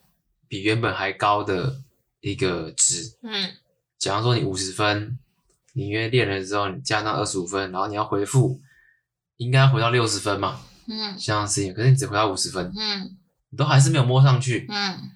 [0.49, 1.83] 比原本还高的
[2.21, 3.19] 一个值。
[3.23, 3.53] 嗯，
[3.99, 5.19] 假如说你五十分。
[5.75, 8.61] 你因为练了之后，你加上二十五分，然后你要回复，
[9.39, 10.61] 应该回到六十分嘛？
[10.87, 13.17] 嗯，像这样子，可是你只回到五十分，嗯，
[13.49, 15.13] 你都还是没有摸上去，嗯，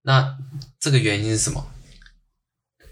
[0.00, 0.38] 那
[0.80, 1.70] 这个原因是什么？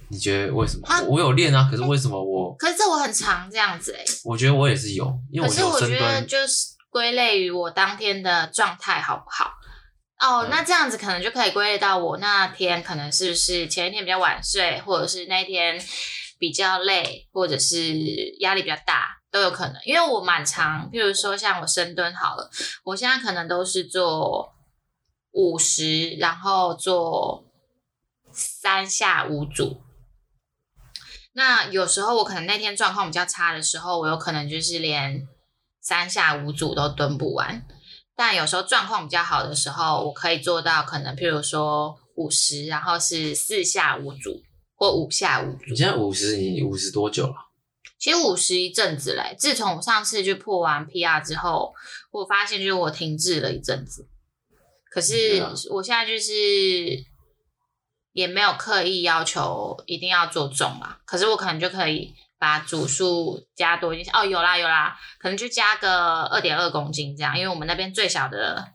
[0.09, 0.87] 你觉得为什么？
[0.87, 2.55] 啊、我有练啊，可是为什么我？
[2.57, 9.53] 可是这我很常这样子哎、欸、我觉得我也是有，因为我有深蹲，可是我觉得就是归类于我当天的状态好不好？
[10.21, 15.81] 哦，嗯、那这样子可能就可以归类到我那天可能是不是前一天比较晚睡，或者是那一天。
[16.37, 17.95] 比较累，或者是
[18.41, 19.77] 压力比较大，都有可能。
[19.85, 22.51] 因为我蛮常，譬如说像我深蹲好了，
[22.83, 24.53] 我现在可能都是做
[25.31, 27.47] 五十，然后做
[28.33, 29.81] 三下五组。
[31.35, 35.29] 那有时候我可能那天状况比较差的时候，我有可能就是连
[35.81, 37.65] 三下五组都蹲不完。
[38.17, 44.43] 但有时候状况比较好的时候，我可以做到可能譬如说五十，然后是四下五组。
[44.77, 45.59] 或五下五组。
[45.69, 47.35] 你现在五十，你五十多久了？
[47.97, 51.73] 其实五十一阵子嘞，自从我上次就破完 PR 之后，
[52.11, 54.09] 我发现就是我停滞了一阵子。
[54.91, 56.33] 可是我现在就是
[58.15, 60.99] 也没有刻意要求一定要做重啦。
[61.05, 64.17] 可是我可能就可以把组数加多一点。
[64.17, 68.73] 哦，有啦有啦，可能就加个二点二公斤这样，因为我们那边最小的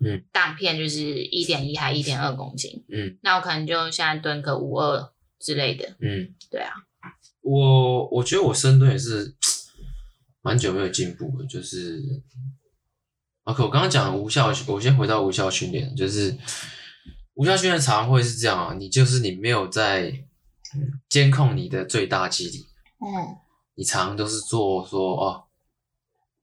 [0.00, 2.82] 嗯杠片就是一点一还一点二公斤。
[2.88, 5.12] 嗯，那我可能就现在蹲个五二。
[5.40, 6.72] 之类的，嗯，对啊，
[7.42, 9.36] 我我觉得我深蹲也是
[10.42, 12.02] 蛮久没有进步了，就是
[13.44, 16.36] ，OK，我刚刚讲无效，我先回到无效训练，就是
[17.38, 20.12] 无效训练常常会是这样啊，你就是你没有在
[21.08, 22.66] 监控你的最大肌力，
[22.98, 23.36] 嗯，
[23.76, 25.44] 你常常都是做说哦，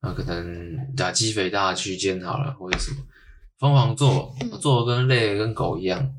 [0.01, 2.97] 那可能打肌肥大区间好了，或者什么。
[3.59, 6.15] 疯狂做，做的跟累的跟狗一样，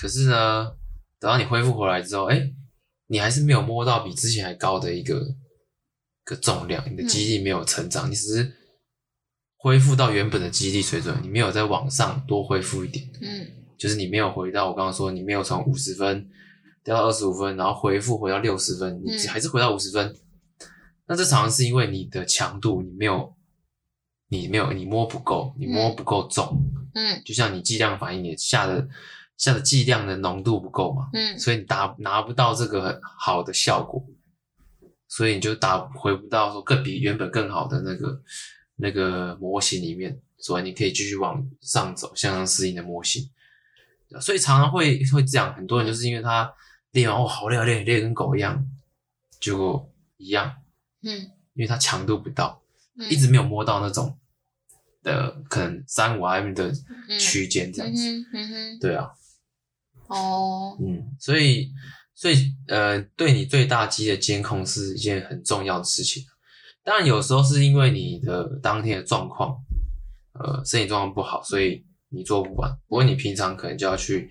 [0.00, 0.72] 可是呢。
[1.18, 2.54] 等到你恢复回来之后，哎、欸，
[3.08, 5.34] 你还是没有摸到比之前还高的一个
[6.24, 8.56] 个重量，你的肌力没有成长，嗯、你只是
[9.58, 13.06] 恢复到原本的肌力水准，你没有再往上多恢复一点。
[13.20, 13.46] 嗯，
[13.80, 16.28] 就是你没有回到我刚刚说，你没有从五十分
[16.84, 20.06] 掉到二十五分，然后回复回到六十分，你还是回到五十分。
[20.06, 20.16] 嗯、
[21.06, 23.34] 那这常常是因为你的强度你没有，
[24.28, 26.62] 你没有你摸不够，你摸不够重。
[26.94, 28.86] 嗯，就像你剂量反应，你下的。
[29.40, 34.04] 下的剂量的浓度不够嘛，嗯，所以你达拿不到这个好的效果，
[35.08, 38.22] 所以你就达回不到说更比原本更好的那个
[38.76, 43.30] 那个模型里面，所以你可以继续往上走，向上适应的模型。
[44.20, 46.50] 所以常常会会这样，很多人就是因为他
[46.92, 48.66] 练完哦好累，累累跟狗一样，
[49.40, 50.56] 结果一样，
[51.02, 51.18] 嗯，
[51.54, 52.62] 因为他强度不到，
[53.10, 54.18] 一直没有摸到那种
[55.02, 56.72] 的可能三五 RM 的
[57.18, 59.10] 区间这样子，嗯嗯嗯，对啊。
[60.08, 61.70] 哦，嗯，所以，
[62.16, 66.24] 所以，呃，对你最大肌的监控是一件很重要的事情。
[66.82, 69.56] 当然，有时候是因为你的当天的状况，
[70.32, 72.70] 呃，身体状况不好，所以你做不完。
[72.86, 74.30] 不过你平常可能就要去，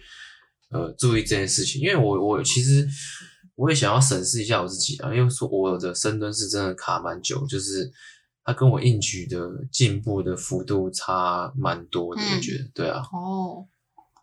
[0.69, 1.81] 呃，注意这件事情。
[1.81, 2.87] 因为我，我其实
[3.55, 7.91] 我也想要审视一下我自己啊，因为说我的深蹲是真的卡蛮久，就是
[8.43, 9.37] 它跟我硬举的
[9.71, 13.67] 进步的幅度差蛮多的，我觉得，对啊，哦。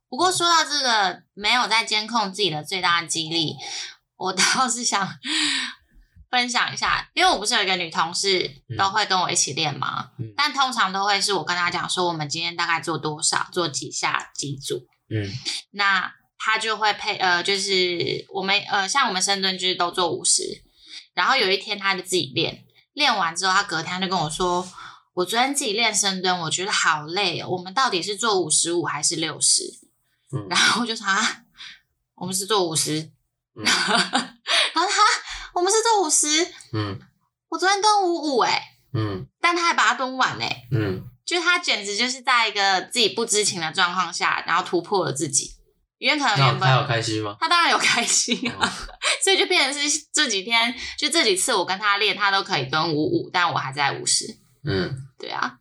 [0.09, 3.57] 不过说到这个没有在监控自己的最大激励，
[4.17, 5.07] 我倒是想
[6.31, 10.11] 分享一下，因为我不是有一个女同事都会跟我一起练吗？
[10.19, 14.87] 嗯、但通常都会是我跟她讲说，我们今天大概做多少，做几下几组。
[15.09, 15.31] 嗯，
[15.71, 20.63] 那她就会配呃，就是我们呃，像我们深蹲就是都做五十，
[21.15, 24.69] 然后有一天她就自己练，练完之后她隔天就跟我说，
[25.15, 29.63] 我昨天自己练深蹲，我觉得好累哦，我们到底是做五十五还是六十？
[30.33, 31.43] 嗯、然后我就说啊，
[32.17, 33.13] 我们是做五十，
[33.55, 35.03] 嗯、 然后他
[35.57, 36.29] 我们是做五十，
[36.75, 37.01] 嗯，
[37.49, 45.53] 我昨天蹲五五哎，嗯，但他还把它蹲完哎，嗯，就他简直就是在一个自己不知情的状况下，然后突破了自己，
[45.97, 47.35] 因为可能原本他有开心吗？
[47.41, 48.69] 他当然有开心啊，嗯、
[49.25, 54.27] 所以就变成是这几天，就这几次我跟他练，他都可以蹲五五，但我还在五十，
[54.63, 55.57] 嗯，对啊。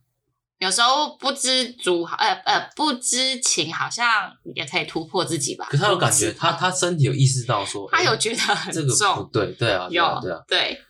[0.60, 5.68] 有时候不知足，呃呃，不知情，好像也可以突破自己吧。
[5.70, 10.82] 可是他有感觉，他他身体有意识到说，他有觉得很重，这个不对，对啊，有对啊，对。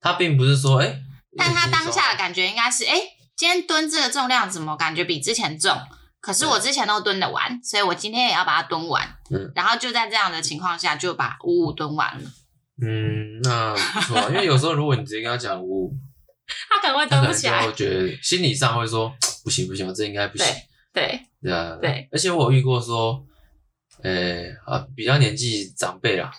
[0.00, 0.98] 他并不是说哎，
[1.36, 3.00] 但他当下的感觉应该是哎，
[3.36, 5.78] 今天蹲这个重量怎么感觉比之前重？
[6.20, 9.06] 可是我之前都蹲得完，所以我今天也要把它蹲完。
[9.30, 12.30] 嗯，然后就在这样的情况下，就把五五蹲完了。
[12.82, 15.92] 嗯，那不错啊，因为有时候如果你直接跟他讲五五，
[16.68, 20.46] 他可能会蹲不起来，我觉得心理上会说不行不行，我这应该不行。
[20.92, 23.24] 对对啊对，而且我有遇过说，
[24.02, 26.30] 呃啊，比较年纪长辈啦，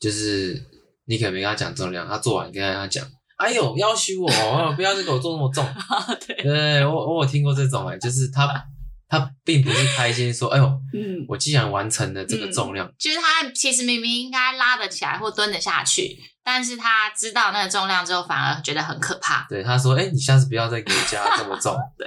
[0.00, 0.62] 就是
[1.06, 5.66] 你可能没跟他讲重量，他做完你跟他讲，哎呦，要求我不要再给我做那么重。
[6.26, 8.48] 对，对我我有听过这种哎、欸，就是他。
[9.06, 21.76] 他并不是开心说：“哎呦，嗯，我既然完成了这个重量，嗯、就是他其实明明应该拉得起来或蹲得下去，但是他知道那个重量之后，反而觉得很可怕。”对，他说：“哎、欸，你下次不要再给我加这么重。
[21.98, 22.06] 对”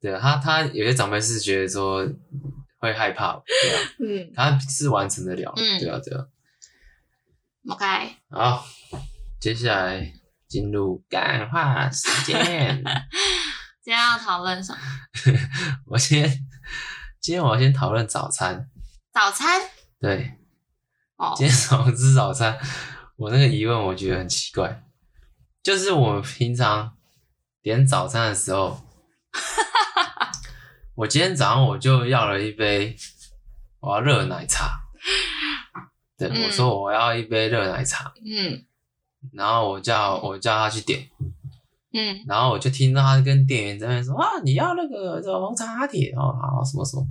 [0.00, 2.04] 对，对他他有些长辈是觉得说
[2.78, 6.24] 会害怕，对啊，嗯， 他是完成得了，嗯，对啊，对啊。
[7.68, 7.84] OK，
[8.30, 8.64] 好，
[9.40, 10.12] 接下来
[10.48, 12.82] 进入干话时间。
[13.84, 14.78] 今天要讨论什么？
[15.86, 16.30] 我先，
[17.20, 18.66] 今天我要先讨论早餐。
[19.12, 19.60] 早餐？
[20.00, 20.38] 对。
[21.16, 21.34] 哦。
[21.36, 22.58] 今天早上吃早餐，
[23.18, 24.84] 我那个疑问我觉得很奇怪，
[25.60, 26.96] 就是我们平常
[27.60, 28.80] 点早餐的时候，
[30.94, 32.96] 我今天早上我就要了一杯，
[33.80, 34.82] 我要热奶茶。
[36.16, 38.12] 对，嗯、我说我要一杯热奶茶。
[38.24, 38.64] 嗯。
[39.32, 41.08] 然后我叫我叫他去点。
[41.92, 47.04] 嗯，然后我就听到他跟店员在那边说啊，你要那个这红茶拿铁哦，好什么什么，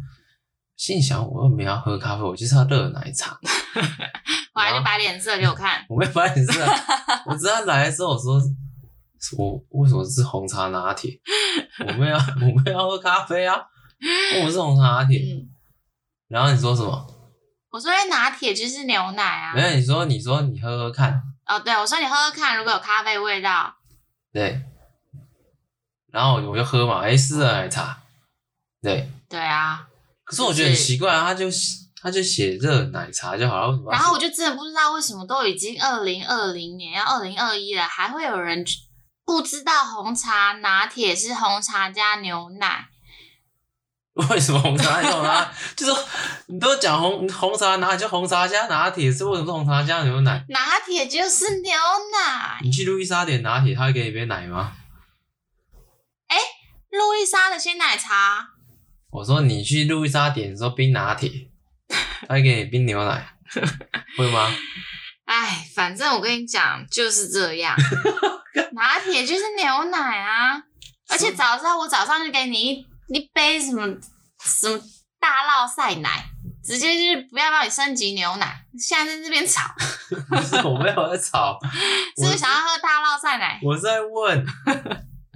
[0.78, 3.38] 心想我又没有要喝咖啡，我就是要热奶茶。
[4.54, 6.54] 我还就摆脸色给我看，我没摆脸色，
[7.26, 8.40] 我知道他来的时候我说，
[9.38, 11.20] 我为什么是红茶拿铁？
[11.80, 13.56] 我们要我们要喝咖啡啊，
[14.44, 15.20] 我是红茶拿铁。
[15.20, 15.50] 嗯、
[16.28, 17.08] 然后你说什么？
[17.72, 19.54] 我说拿铁就是牛奶啊。
[19.54, 21.22] 没有，你说你说你喝喝看。
[21.46, 23.76] 哦，对，我说你喝喝看，如果有咖啡味道。
[24.32, 24.62] 对，
[26.12, 27.98] 然后我就喝嘛，哎，是热奶茶，
[28.82, 29.88] 对，对啊。
[30.28, 31.46] 可是我觉得很奇怪啊，他就
[32.02, 33.80] 他就写热奶茶就好了？
[33.90, 38.66] 然后我就真的不知道为什么都已经二零二零年要二零二一了，还会有人
[39.26, 42.90] 不知道红茶拿铁是红茶加牛奶。
[44.30, 45.54] 为什么红茶加牛奶？
[45.78, 46.02] 就是
[46.48, 50.44] 你都讲红红茶拿就红茶加拿铁，是为什么是红茶加牛奶？
[50.50, 52.60] 拿铁就是牛奶。
[52.64, 54.74] 你去路易莎点拿铁，他会给你杯奶吗？
[56.28, 56.42] 哎、欸，
[56.98, 58.57] 路易莎的鲜奶茶。
[59.12, 61.30] 我说你去路易莎点说冰拿铁，
[62.28, 63.28] 他会给你冰牛奶，
[64.18, 64.52] 会吗？
[65.26, 67.76] 哎，反正我跟你讲就是这样，
[68.74, 70.62] 拿铁就是牛奶啊，
[71.10, 72.88] 而且早上我早上就给你一。
[73.10, 73.88] 一杯什么
[74.44, 74.78] 什么
[75.18, 76.26] 大酪赛奶，
[76.62, 78.60] 直接就是不要帮你升级牛奶。
[78.78, 79.62] 现在在这边吵，
[80.28, 81.58] 不是我没有在吵，
[82.18, 83.62] 是不是想要喝大酪赛奶？
[83.64, 84.46] 我在问，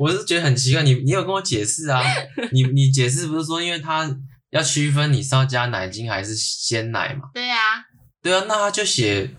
[0.01, 2.01] 我是觉得很奇怪，你你有跟我解释啊？
[2.51, 4.17] 你你解释不是说因为他
[4.49, 7.29] 要区分你是要加奶精还是鲜奶嘛？
[7.33, 7.85] 对啊，
[8.19, 9.35] 对啊，那他就写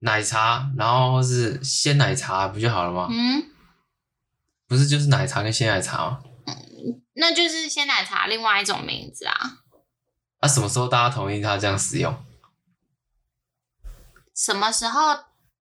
[0.00, 3.08] 奶茶，然后是鲜奶茶不就好了吗？
[3.10, 3.44] 嗯，
[4.68, 6.20] 不是就是奶茶跟鲜奶茶吗？
[7.14, 9.62] 那就是鲜奶茶另外一种名字啊。
[10.40, 12.14] 啊，什么时候大家同意他这样使用？
[14.34, 15.16] 什么时候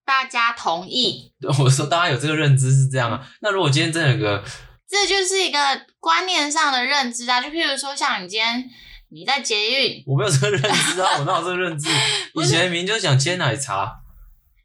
[0.06, 1.34] 大家同意？
[1.60, 3.28] 我说大家有这个认知是这样啊。
[3.42, 4.44] 那如果今天真的有个，
[4.90, 5.60] 这就是一个
[6.00, 7.42] 观念上的认知啊。
[7.42, 8.64] 就譬如说，像你今天
[9.12, 11.90] 你在捷运，我没有这个认知啊，我 哪有这个认知？
[12.36, 13.92] 以前明明就讲鲜奶茶。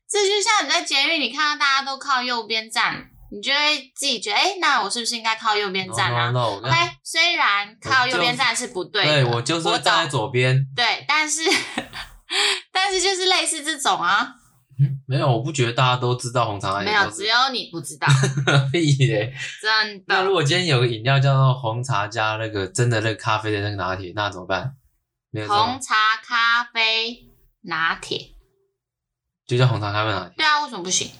[0.09, 3.07] 这就像你在捷运，你看到大家都靠右边站。
[3.33, 10.66] 你就会自己觉得，哎、欸，那我是不是应该靠右边站啊 no, no, no,？OK，虽然靠右边站是不对的，对我就是站在左边。
[10.74, 11.42] 对，但是
[12.74, 14.35] 但是就是类似这种啊。
[14.81, 16.90] 嗯， 没有，我不觉得大家都知道红茶拿铁。
[16.90, 18.07] 没有，只有你不知道。
[18.73, 19.33] 屁嘞！
[19.61, 20.05] 真的。
[20.09, 24.75] 那如果今天有个饮料叫做红茶加那个真的那个咖啡的那个拿铁，那怎么办？
[25.31, 27.29] 没有红茶咖啡
[27.62, 28.35] 拿铁，
[29.47, 30.35] 就叫红茶咖啡拿铁。
[30.38, 31.11] 对啊，为什么不行？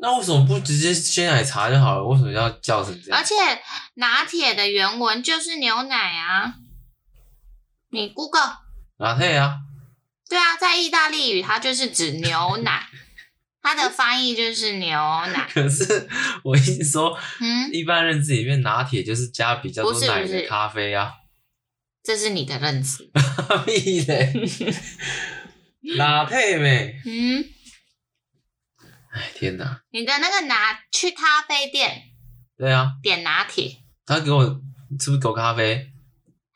[0.00, 2.04] 那为什么不直接鲜奶茶就好了？
[2.04, 3.18] 为什么要叫成这样？
[3.18, 3.34] 而且
[3.94, 6.54] 拿铁的原文就是牛奶啊，
[7.90, 8.58] 你 Google
[8.98, 9.56] 拿铁啊？
[10.28, 12.88] 对啊，在意大利语它就是指牛奶，
[13.62, 15.48] 它的翻译就是牛奶。
[15.52, 16.08] 可是
[16.42, 21.12] 我一直说，嗯，一般认知里面拿铁就是加比较多奶的咖啡啊。
[22.02, 23.10] 这是你的认知。
[23.66, 24.32] 屁嘞！
[25.96, 27.00] 拿铁没？
[27.04, 27.44] 嗯。
[29.12, 29.80] 哎天哪！
[29.90, 32.02] 你的那个拿去咖啡店，
[32.58, 35.90] 对啊，点拿铁，他给我是不是狗咖啡？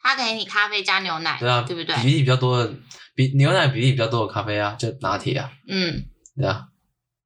[0.02, 1.96] 他给你咖啡加牛奶，对啊，对不对？
[1.96, 2.74] 比例比较多的，
[3.20, 5.52] 比牛奶比例比较多的咖啡啊，就拿铁啊。
[5.68, 6.68] 嗯，对啊。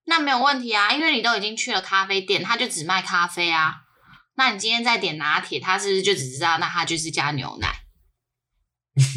[0.06, 3.76] 那没有问题啊，因为你都已经去了咖啡店，他就只卖咖啡啊。
[4.34, 7.72] 那你今天再点拿铁，他是不是就只知道那他就是加牛奶？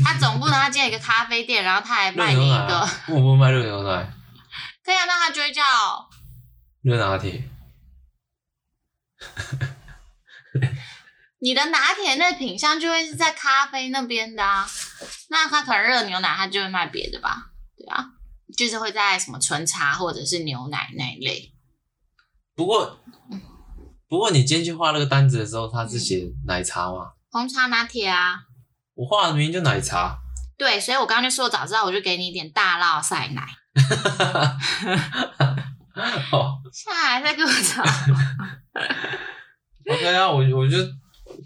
[0.06, 4.14] 他总不能他建一个咖啡店，然后他还卖你一个，啊、我不卖热牛奶。
[4.86, 5.64] 可以啊，那他就会叫
[6.84, 7.44] 热拿铁。
[11.42, 14.70] 你的拿铁那品相就会是在咖啡那边的啊，
[15.30, 17.52] 那他可能热牛奶他就会卖别的吧？
[17.78, 18.06] 对啊，
[18.58, 21.54] 就是会在什么纯茶或者是牛奶那一类。
[22.56, 23.00] 不过，
[24.08, 27.12] 不过你今天去画那个单子的时候，他是写奶茶吗？
[27.30, 28.40] 红茶拿铁啊。
[28.96, 30.18] 我画的名就奶茶。
[30.58, 33.48] 对，所以我刚刚就说，早知道我就给你一点大酪晒奶。
[36.30, 37.84] 好，现在还在给我找。
[39.92, 40.78] OK 啊，我我就。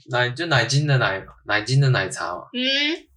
[0.10, 2.44] 奶就奶精的奶，奶精的奶茶嘛。
[2.54, 3.10] 嗯。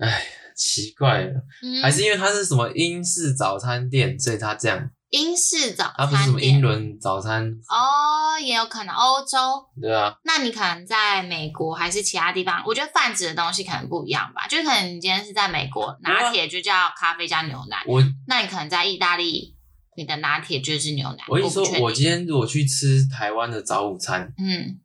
[0.00, 0.24] 哎，
[0.56, 1.32] 奇怪了，
[1.62, 4.90] 嗯、还是因为它是什么英式早餐店，所以它这样。
[5.10, 5.94] 英式早餐。
[5.98, 7.44] 它不是什么英伦早餐。
[7.68, 9.38] 哦，也有可能欧洲。
[9.82, 10.14] 对啊。
[10.24, 14.46] 那你可能在美国还是其他地方，我觉得泛指的东西可能不一样吧。
[14.46, 17.82] 就可能你今天是在美国，拿铁就叫咖啡加牛奶。
[17.88, 18.00] 我。
[18.28, 19.56] 那你可能在意大利，
[19.96, 21.24] 你的拿铁就是牛奶。
[21.26, 24.78] 我跟你说，我，我今天如果去吃台湾的早午餐，嗯。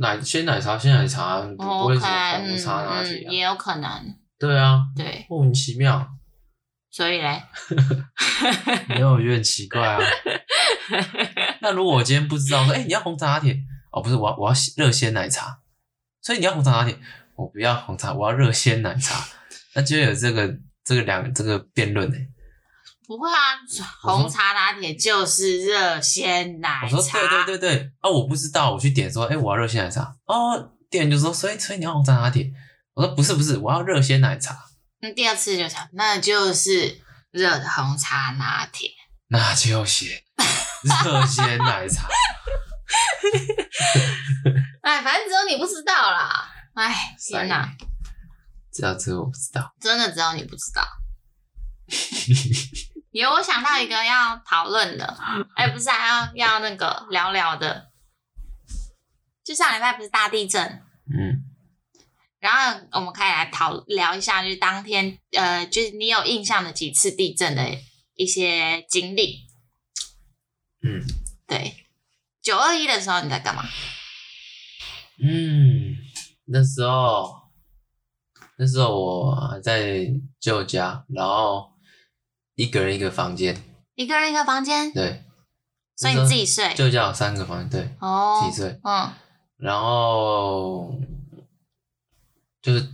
[0.00, 4.16] 奶鲜奶茶，鲜奶茶不会什么红茶拿铁、啊嗯，也有可能。
[4.38, 6.08] 对啊，对，莫名其妙。
[6.90, 7.42] 所以嘞，
[8.88, 9.98] 没有，我觉得很奇怪啊。
[11.62, 13.56] 那如果我今天不知道说，哎、欸，你要红茶拿铁？
[13.90, 15.60] 哦，不是，我要我要热鲜奶茶。
[16.20, 16.98] 所以你要红茶拿铁，
[17.34, 19.24] 我不要红茶，我要热鲜奶茶。
[19.74, 22.16] 那就有这个这个两这个辩论呢。
[23.06, 23.58] 不会啊，
[24.00, 26.96] 红茶拿铁就是热鲜奶茶。
[26.96, 30.16] 我说对对对对，哦，我不知道，我去点说，哎，我要热鲜奶茶。
[30.26, 32.50] 哦，店员就说，所以所以你要红茶拿铁？
[32.94, 34.56] 我说不是不是，我要热鲜奶茶。
[35.00, 38.90] 那第二次就想，那就是热的红茶拿铁。
[39.28, 40.22] 那就写
[41.04, 42.06] 热鲜奶茶。
[44.82, 46.48] 哎，反正只有你不知道啦。
[46.74, 47.74] 哎，天哪，
[48.72, 50.86] 知道这个我不知道，真的只有你不知道。
[53.12, 55.04] 有，我想到一个要讨论的，
[55.54, 57.90] 哎、欸，不是还、啊、要要那个聊聊的，
[59.44, 60.82] 就上礼拜不是大地震，
[61.14, 61.44] 嗯，
[62.40, 67.62] 然后我们可以来讨聊一下，就是当天，呃，就是你有印象的几次地震的
[68.14, 69.46] 一些经历，
[70.82, 71.04] 嗯，
[71.46, 71.84] 对，
[72.40, 73.62] 九二一的时候你在干嘛？
[75.22, 75.98] 嗯，
[76.46, 77.42] 那时候，
[78.56, 80.08] 那时候我在
[80.40, 81.71] 舅家，然后。
[82.54, 83.62] 一个人一个房间，
[83.94, 85.24] 一个人一个房间，对，
[85.96, 89.12] 所以你自己睡，就叫三个房间，对，哦，自己睡，嗯，
[89.56, 90.94] 然后
[92.60, 92.88] 就是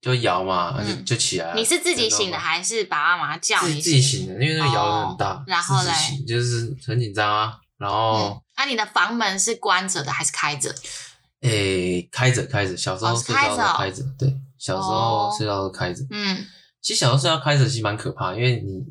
[0.00, 1.54] 就摇嘛，就就起来了。
[1.54, 3.80] 你是自己醒的还是爸爸妈妈叫你？
[3.80, 5.92] 自己醒的，因为那个摇得很大，然后嘞，
[6.26, 7.58] 就是很紧张啊。
[7.78, 10.74] 然后，那你的房门是关着的还是开着？
[11.42, 12.74] 诶，开着，开着。
[12.74, 16.46] 小时候睡觉都开着，对，小时候睡觉都开着，嗯。
[16.86, 18.86] 其实小时候睡觉开始其实蛮可怕，因为你，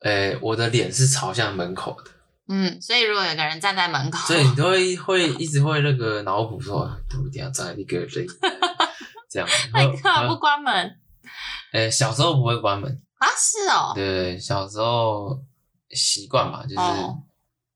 [0.00, 2.10] 诶，我的脸是朝向门口的，
[2.48, 8.06] 嗯，所以如果有个人站在门口，所以你都会会一直会那个脑补说，我一定要站在一个人
[9.30, 10.98] 这样，那你干嘛不关门？
[11.72, 15.42] 诶，小时候不会关门啊，是哦，对，小时候
[15.92, 16.82] 习惯嘛，就是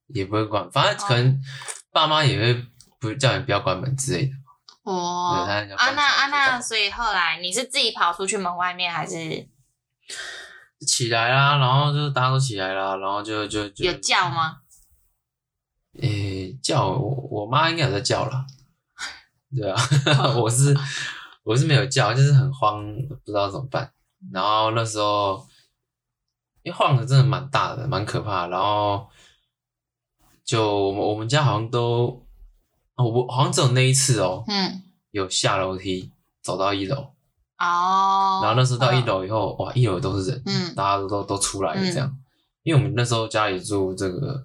[0.08, 1.40] 也不会关，反正可能
[1.90, 2.62] 爸妈也会
[3.00, 4.32] 不叫你不要关门之类的。
[4.84, 9.48] 哦，啊那啊那，所以后来你是自己跑出去门外面，还是
[10.86, 11.56] 起来啦？
[11.56, 14.58] 然后就大家都起来啦，然后就就就有叫吗？
[16.02, 18.44] 诶、欸，叫我我妈应该有在叫啦。
[19.56, 19.80] 对啊，
[20.36, 20.76] 我是
[21.44, 22.84] 我是没有叫，就是很慌，
[23.24, 23.90] 不知道怎么办。
[24.30, 25.48] 然后那时候
[26.62, 28.48] 因为晃的真的蛮大的，蛮可怕的。
[28.50, 29.08] 然后
[30.44, 32.22] 就我们我们家好像都。
[32.96, 36.10] 哦，我好像只有那一次哦，嗯，有下楼梯
[36.42, 36.96] 走到一楼，
[37.58, 42.16] 哦，然后那时候到一楼以后，哇，一楼都是人，嗯，大家都都都出来了这样，
[42.62, 44.44] 因为我们那时候家里住这个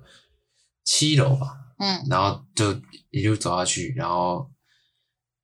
[0.83, 2.75] 七楼吧，嗯，然后就
[3.11, 4.49] 一路走下去，然后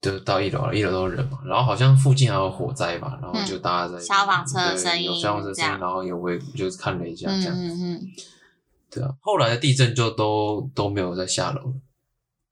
[0.01, 8.01] 就到一楼了，一楼都是人嘛，然后好像附近还有火灾吧，然后就大家在消防车的声音，有消防车声音，然后有微就是看了一下这样，嗯嗯，
[8.89, 11.73] 对啊，后来的地震就都都没有再下楼了。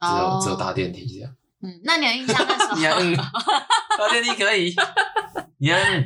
[0.04, 0.43] 只有、oh.
[0.43, 1.32] 只有搭电梯这样。
[1.62, 2.99] 嗯，那你有印象那时候？
[2.99, 3.16] 嗯、
[3.97, 4.76] 搭电梯可以。
[5.60, 6.06] 你嗯、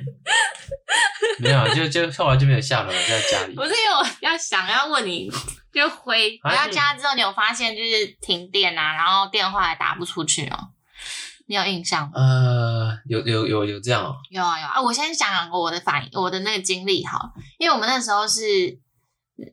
[1.40, 3.56] 没有，就就后来就没有下楼，就在家里。
[3.56, 5.28] 不是因为我要想要问你，
[5.74, 10.70] 就回回到家之后，你有发现就是停电啊，然后电话也打不出去哦？
[11.48, 12.12] 你有印象吗？
[12.14, 14.16] 呃，有有有有这样哦。
[14.30, 18.78] 有啊有啊，我先讲讲我的反应，我的那个经历哈，因为我们那时候是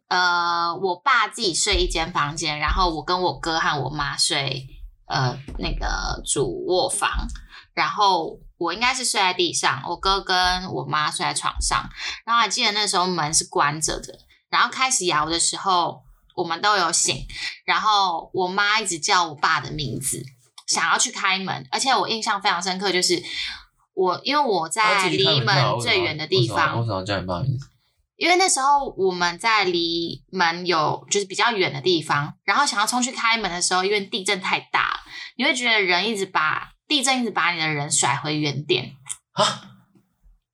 [0.09, 4.66] 呃，我爸自己睡一间房间，然后我跟我哥和我妈睡
[5.07, 7.26] 呃那个主卧房，
[7.74, 11.89] 然后我应该是睡在地上，我哥跟我妈睡在床上。
[12.24, 14.18] 然后还记得那时候门是关着的，
[14.49, 16.03] 然后开始摇的时候，
[16.35, 17.26] 我们都有醒，
[17.66, 20.24] 然后我妈一直叫我爸的名字，
[20.66, 23.22] 想要去开门，而且我印象非常深刻，就是
[23.93, 27.68] 我因为我在离门最远的地方，为什么叫你爸名字？
[28.24, 34.98] 因为那时候我们在离门有就是比较远的地方，然后想要冲去开门的时候，因为地震太大，
[35.36, 38.96] 你会觉得人一直把地震一直把你的人甩回原点
[39.32, 39.44] 啊，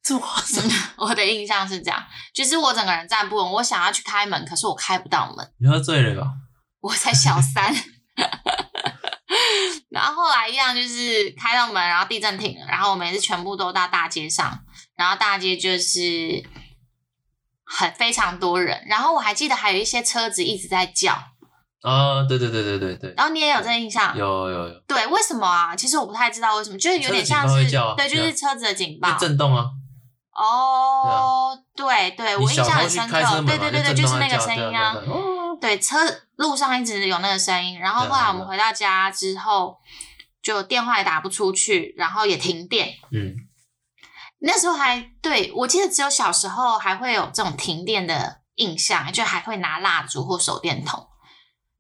[0.03, 0.69] 这么夸张？
[0.99, 2.05] 我的印象是这样，
[2.35, 5.49] 就是我整个人站不稳，我想要去开门，可是我开不到门。
[5.61, 6.27] 你喝醉了吧？
[6.81, 7.73] 我才小三，
[9.91, 14.59] 然后后来一样就是开到门，然后地震停了，然后我们也是全部都到大街上，
[14.97, 16.45] 然后大街就是。
[17.73, 21.13] 很非常多人，然后我还记得还有一些车子一直在叫
[21.83, 23.15] 啊，对对对对对对。
[23.17, 24.15] 然后你也有这个印象？
[24.17, 24.81] 有有有。
[24.89, 25.77] 对，为什么啊？
[25.77, 29.67] 其实我不太知道为什么，就是有点像是对，就是车子的警报，震动啊。
[30.35, 33.21] 哦，对对，我印象很深刻。
[33.43, 34.97] 对对对对，就是那个声音啊。
[35.61, 35.97] 对，车
[36.37, 39.77] 路上一直有那个声音，然后后来我们回到家之后，
[40.43, 42.89] 就电话也打不出去，然后也停电。
[43.13, 43.37] 嗯。
[44.43, 51.07] 那时候还对，我记得只有小时候还会有这种停电的印象，就还会拿蜡烛或手电筒。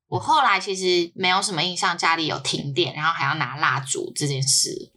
[0.08, 4.92] 我后来其实没有什么印象，家里有停电，然后还要拿蜡烛这件事。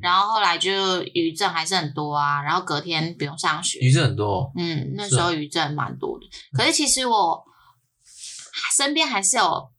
[0.00, 3.78] 然后后来就余震还是很多啊，然后隔天不用上学。
[3.80, 6.26] 余震很多，嗯，那时候余震蛮多的。
[6.56, 7.44] 可是其实我
[8.76, 9.70] 身边还是有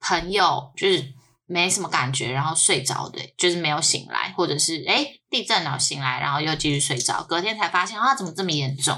[0.00, 1.17] 朋友，就是。
[1.50, 8.94] 没什么感觉，然后睡着的，就是没有醒来，或者是哎地震了醒来，然后又继续睡着，隔天才发现啊怎么这么严重？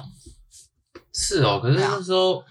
[1.15, 2.43] 是哦，可是那时候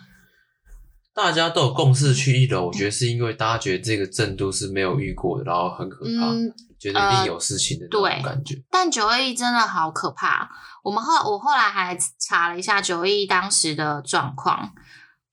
[1.13, 8.55] 大家都有共识去一楼，我觉得是因为大家觉得这个震度是没有遇过的，然后很可怕，嗯、觉得一定有事情的那种感觉。
[8.55, 10.49] 对，但九二一真的好可怕。
[10.81, 14.73] 我们后我后来还查了一下九二一当时的状况，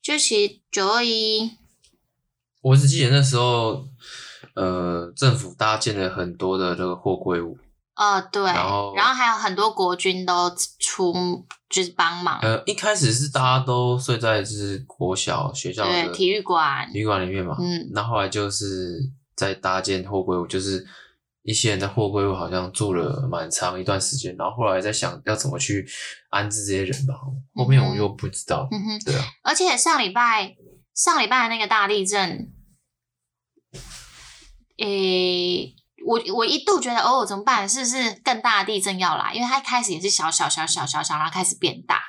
[0.03, 1.53] 就其实九二一，
[2.63, 3.87] 我只记得那时候。
[4.57, 7.57] 呃，政府搭建了很多的这个货柜屋。
[7.95, 11.15] 呃，对，然后然后还有很多国军都出
[11.71, 12.39] 就是帮忙。
[12.41, 18.99] 呃，一开始是大家都睡在就是国小学校的体育馆体育馆里面嘛，嗯，那后，后来就是
[19.35, 20.87] 在搭建货柜屋，就是
[21.43, 25.87] 一些人在货柜屋好像住了蛮长一段时间，然后后来在想要怎么去
[26.29, 27.15] 安置这些人吧，
[27.55, 30.55] 后面我又不知道，嗯哼，对啊，而且上礼拜
[30.95, 32.53] 上礼拜的那个大地震。
[34.79, 37.69] 诶、欸，我我一度觉得哦，怎么办？
[37.69, 39.33] 是不是更大的地震要来？
[39.33, 42.03] 因为它一开始也是小小小小小小，然后开始变大。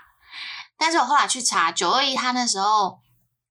[0.78, 3.00] 但是我后来去查九二一，它那时候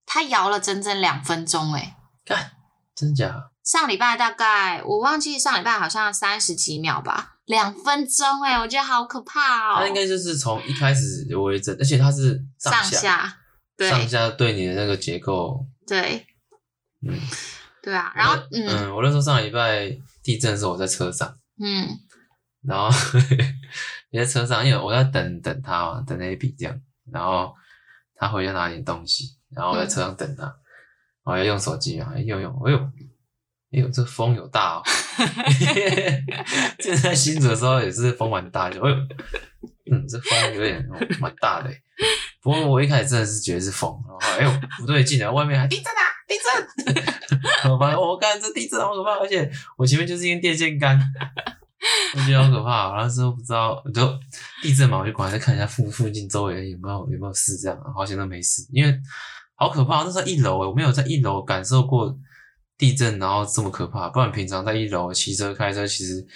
[0.04, 1.94] 它摇了整整两分钟，诶
[2.24, 2.52] 看，
[2.94, 3.50] 真假？
[3.64, 9.76] 上礼拜大概我忘记上礼拜好像三十几秒吧，两分钟，诶我觉得好可怕哦。
[9.80, 13.36] 它应该就是从一开始微震，而且它是上下，上下，
[13.76, 16.26] 对，上下对你的那个结构，对，
[17.02, 17.18] 嗯。
[17.86, 21.86] 对啊，然后嗯，嗯，我那时候上礼拜地震的时候，我在车上，嗯，
[22.66, 22.88] 然后
[24.10, 26.76] 也在车上，因为我在等等他嘛，等 AB 这样，
[27.12, 27.54] 然后
[28.16, 30.52] 他回去拿点东西，然后我在车上等他，
[31.22, 32.78] 我、嗯、要用手机嘛，用用，哎呦，
[33.70, 34.82] 哎呦，这风有大哦，
[36.82, 38.96] 现在新竹的时候也是风蛮大的，哎呦，
[39.92, 40.84] 嗯，这风有点
[41.20, 41.70] 蛮大的，
[42.42, 46.02] 不过我一开始真的是觉得是风，然后哎呦不对劲啊，外面还地震啊！
[46.26, 46.96] 地震！
[47.70, 51.00] 我发现我看这地震好可怕，而且我前面就是一根电线杆，
[52.14, 52.94] 我觉得好可怕。
[52.94, 54.18] 然后之后不知道，就
[54.62, 58.66] 地震嘛，我就赶快再看一下附附近周围有没有有没有事，这样好像都没事。
[58.72, 58.94] 因为
[59.54, 62.16] 好可怕，那时候一楼，我没有在一楼感受过
[62.78, 64.08] 地震，然后这么可怕。
[64.08, 66.26] 不然平常在一楼骑车开车，其实。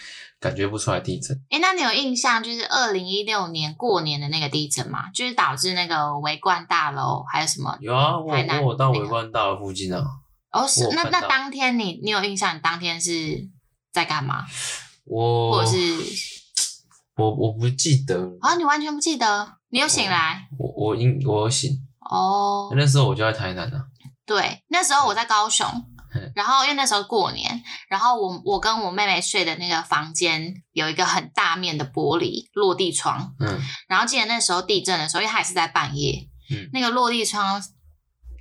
[0.41, 1.37] 感觉不出来地震。
[1.51, 5.11] 哎、欸，那你有印象就是二零一六年过年的那个地震吗？
[5.15, 7.77] 就是导致那个维冠大楼还有什么？
[7.79, 8.35] 有啊，我
[8.65, 10.03] 我到维冠大楼附近啊。
[10.53, 12.57] 哦，是那那当天你你有印象？
[12.57, 13.49] 你当天是
[13.93, 14.45] 在干嘛？
[15.05, 15.79] 我或者是
[17.17, 19.57] 我我不记得啊，你完全不记得？
[19.69, 20.49] 你有醒来？
[20.59, 21.71] 我我应我，我醒
[22.11, 22.73] 哦。
[22.77, 23.85] 那时候我就在台南啊。
[24.27, 25.67] 对，那时候我在高雄。
[26.35, 37.63] 然后因为那时候过年，然后我我跟我妹妹睡的那个房间有一个很大面的玻璃落地窗，嗯，然后记得那时候地震的时候，因为还是在半夜，嗯，那个落地窗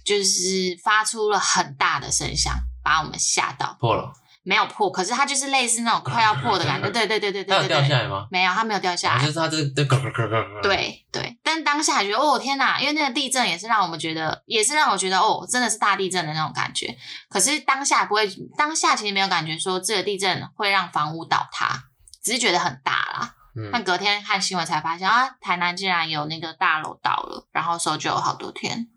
[0.09, 2.51] 就是发出了很大的声响，
[2.83, 6.89] 把我们吓到，破了，没有破，可是它就是类似那种快要破的感觉。
[6.89, 7.55] 对对对对对对。
[7.55, 8.25] 它有掉下来吗？
[8.31, 9.23] 没有，它没有掉下来。
[9.23, 10.61] 就是它这这咯咯咯咯咯。
[10.63, 16.97] 对对，但当下觉得哦天哪，因为那个地震也是让我们觉得，也是让我觉得哦，真的是大地震的那种感觉。
[17.29, 21.83] 可是当下不会，当下其实没有感觉说这个地震会让房屋倒塌，
[22.23, 23.35] 只是觉得很大啦。
[23.55, 23.69] 嗯。
[23.71, 28.87] 但隔天看新闻才发现啊，台南竟然有那个大楼倒了，然后搜救好多天。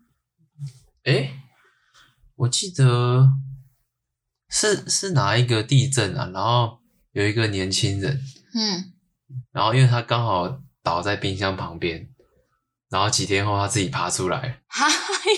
[1.05, 1.31] 诶，
[2.35, 3.29] 我记得。
[4.55, 6.29] 是是哪一个地震啊？
[6.31, 6.77] 然后
[7.13, 8.21] 有一个年轻人，
[8.53, 8.93] 嗯，
[9.51, 12.07] 然后因为他刚好倒在冰箱旁边，
[12.91, 14.61] 然后几天后他自己爬出来。
[14.67, 14.85] 哈，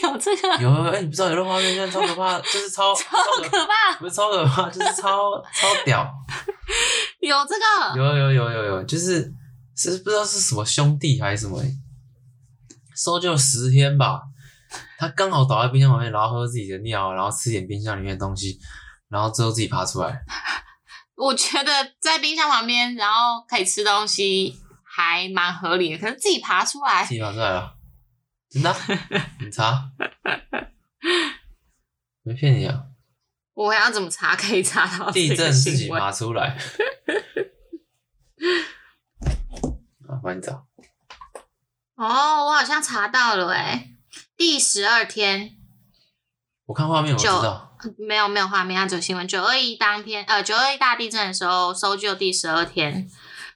[0.04, 0.58] 有这个？
[0.62, 3.18] 有哎、欸，你不知道有的画面，现在超可怕，就是超 超
[3.50, 6.14] 可怕，不是超可怕，就是超 超屌。
[7.22, 7.98] 有这个？
[7.98, 9.34] 有有有有有，就是
[9.78, 11.64] 是不知道是什么兄弟还是什么，
[12.94, 14.24] 搜救十天吧。
[14.98, 18.60] 他刚好倒在冰箱旁边，然后喝自己的尿，然后吃点冰箱里面的东西。
[19.08, 20.20] 然后之后自己爬出来，
[21.16, 26.00] 我觉得在冰箱旁边，然后可以吃东西，还蛮合理的。
[26.00, 27.76] 可是自己爬出来，自己爬出来了，
[28.50, 28.76] 真的？
[29.40, 29.92] 你查？
[32.24, 32.84] 没骗你啊！
[33.54, 34.36] 我要怎么查？
[34.36, 36.58] 可以查到地震自己爬出来。
[40.10, 40.66] 啊，帮你找。
[41.96, 43.95] 哦，我好像查到了诶，
[44.38, 45.58] 第十二天。
[46.66, 47.78] 我看画面，我知道。
[47.98, 49.28] 没有没有画面，它只有新闻。
[49.28, 53.08] 九二一当天，呃，九二一大地震的时候，搜救第十二天，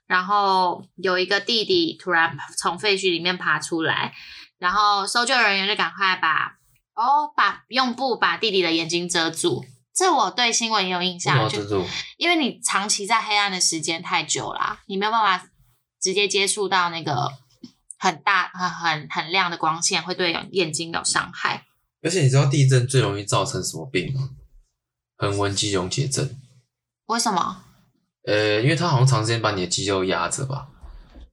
[0.06, 4.14] 然后有一个弟弟突然从废墟里面爬出来，
[4.60, 6.58] 然后搜救人员就赶快把
[6.94, 9.66] 哦，把用布把弟弟的眼睛遮住。
[9.96, 11.84] 这我对新闻也有印象，就
[12.18, 15.50] 因为你长期在黑暗的时间太久啦，你没有办法
[16.00, 17.32] 直接接触到那个
[18.00, 21.66] 很大很很很亮的光线，会对眼睛有伤害。
[22.02, 24.30] 而且你知道地震最容易造成什么病吗？
[25.18, 26.40] 横纹肌溶解症。
[27.08, 27.64] 为什么？
[28.26, 30.70] 呃，因为它好像长时间把你的肌肉压着吧，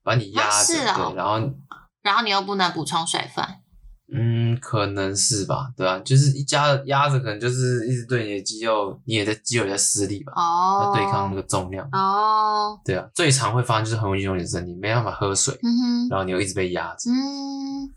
[0.03, 1.55] 把你压着，啊哦，对，然后
[2.03, 3.45] 然后你又不能补充水分。
[4.13, 11.89] 嗯，可能是吧，对啊，就是一压压着，可能就是一直对你的肌肉，你也在肌肉在施力吧，哦，要对抗那个重量。
[11.93, 17.93] 哦，对啊，最常会发生就是横纹肌溶解症，你没办法喝水，嗯哼，然后你又一直被压着，嗯。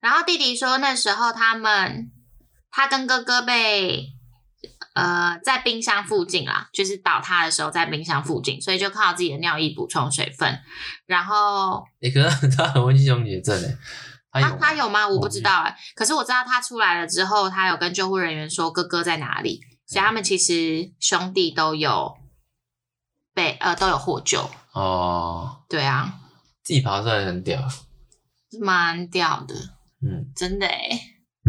[0.00, 2.10] 然后弟弟说，那时候他们，
[2.70, 4.06] 他跟哥哥被，
[4.94, 10.58] 呃，在冰箱附近啦，就是倒塌的时候在冰箱附近，所以就靠自己的尿液补充水分。
[11.04, 13.76] 然后，你可能他很会肌溶解症诶，
[14.32, 15.08] 他有他有吗？
[15.08, 22.16] 我不知道诶，可是我知道他出来了之后，他有跟救护人员说哥哥在哪里，所以他们其实兄弟都有
[23.34, 25.64] 被呃都有获救哦。
[25.68, 26.20] 对啊，
[26.62, 27.60] 自己爬出来很屌，
[28.60, 29.54] 蛮屌的。
[30.02, 30.88] 嗯，真的哎，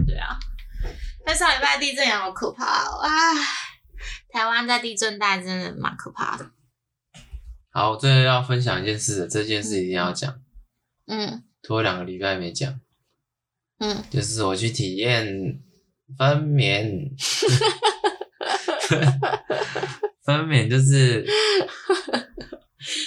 [0.05, 0.37] 对啊，
[1.25, 3.09] 但上礼拜地震也好可怕哦，唉，
[4.29, 6.51] 台湾在地震带真的蛮可怕的。
[7.71, 10.33] 好，我最后要分享一件事，这件事一定要讲。
[11.07, 12.79] 嗯，拖两个礼拜没讲。
[13.79, 15.25] 嗯，就是我去体验
[16.17, 17.11] 分娩，
[20.23, 21.25] 分娩就是，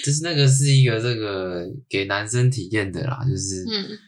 [0.05, 3.65] 就是那个是一个这个给男生体验的啦，就是。
[3.71, 3.99] 嗯。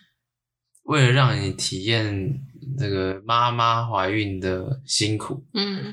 [0.86, 2.40] 为了让你体验
[2.78, 5.92] 这个妈妈怀孕的辛苦，嗯，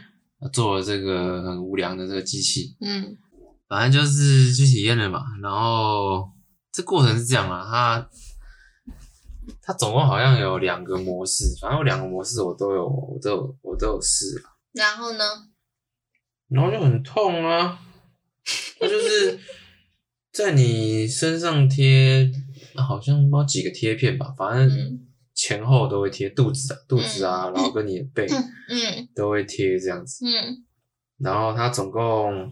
[0.52, 3.18] 做了这个很无良的这个机器，嗯，
[3.68, 5.24] 反正就是去体验了嘛。
[5.42, 6.30] 然后
[6.72, 8.08] 这过程是这样啊，它
[9.64, 14.44] 它总共好像有两个模式，反正有两个模式我都有，我都有，我都有试。
[14.74, 15.24] 然后呢？
[16.50, 17.80] 然后就很痛啊，
[18.80, 19.40] 它就是
[20.32, 22.32] 在你身上贴。
[22.76, 25.00] 好像不知道几个贴片吧，反正
[25.36, 28.26] 前后都会贴，肚子啊、肚子啊，然后跟你的背，
[28.68, 30.66] 嗯，都会贴这样子，嗯，
[31.20, 32.52] 然后它总共，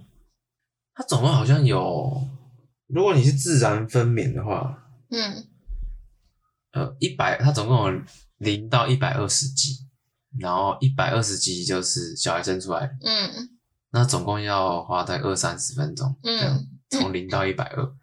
[0.93, 2.27] 它总共好像有，
[2.85, 5.47] 如果你是自然分娩的话，嗯，
[6.71, 8.01] 呃，一百，它总共有
[8.37, 9.87] 零到一百二十集，
[10.39, 13.49] 然后一百二十集就是小孩生出来，嗯，
[13.91, 17.93] 那总共要花在二三十分钟，嗯，从零到一百二。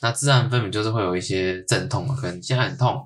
[0.00, 3.02] 那自然分娩就是会有一些阵痛嘛，可能现在很痛，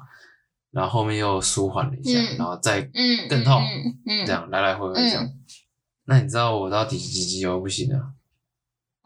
[0.70, 2.82] 然后后面又舒缓了一下，嗯、然后再
[3.28, 3.62] 更痛，
[4.06, 5.24] 嗯这样来来回回这样。
[5.24, 5.44] 嗯、
[6.04, 8.12] 那你知道我到底几集有不行啊？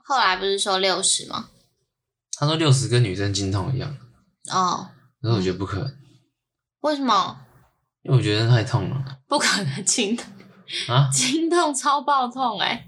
[0.03, 1.51] 后来不是说六十吗？
[2.37, 3.97] 他说六十跟女生经痛一样。
[4.51, 4.89] 哦。
[5.25, 5.91] 可是我觉得不可能。
[6.81, 7.41] 为什么？
[8.03, 9.03] 因为我觉得太痛了。
[9.27, 10.27] 不可能经痛
[10.89, 11.09] 啊！
[11.11, 12.87] 经痛超爆痛哎、欸！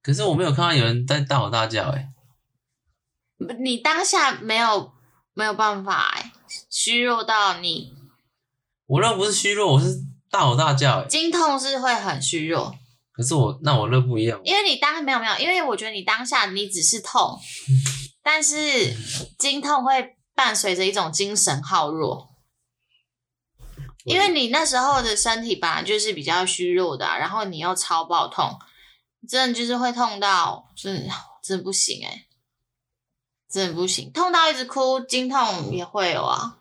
[0.00, 3.56] 可是我没有看到有人在大吼大叫哎、欸。
[3.58, 4.92] 你当下没有
[5.34, 6.32] 没有办法哎，
[6.70, 7.92] 虚弱到你。
[8.86, 9.96] 我那不是虚弱，我是
[10.30, 11.06] 大吼大叫哎。
[11.08, 12.72] 经痛是会很虚弱，
[13.12, 17.36] 可是我那我那不一样，因为你当没有没有，因为我觉得你当下你只是痛，
[18.22, 18.56] 但是
[19.36, 22.34] 经痛会伴随着一种精神耗弱，
[24.04, 28.58] 因为你那时候的身体本来就是比较虚弱的、啊，然后你又超爆痛，
[29.28, 31.12] 真的就是会痛到，真的
[31.42, 32.26] 真的不行哎、欸、
[33.50, 36.58] 真的不行，痛到一直哭，经痛也会有啊。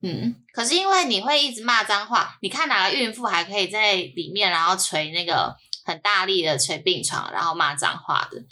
[0.00, 8.44] 嗯，可是因为你会一直骂脏话，你看哪个孕妇还可以在里面，然后捶那个很大力的捶病床，然后骂脏话的，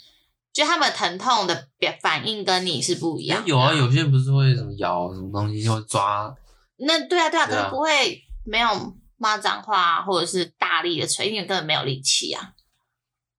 [0.57, 3.47] 就他们疼痛的表反应跟你是不一样、欸。
[3.47, 6.35] 有啊，有些人不是会什么咬什么东西，就会抓。
[6.77, 8.69] 那对啊，对啊，可是不会没有
[9.17, 12.53] 骂脏话或者是大力的捶，因为根本没有力气啊。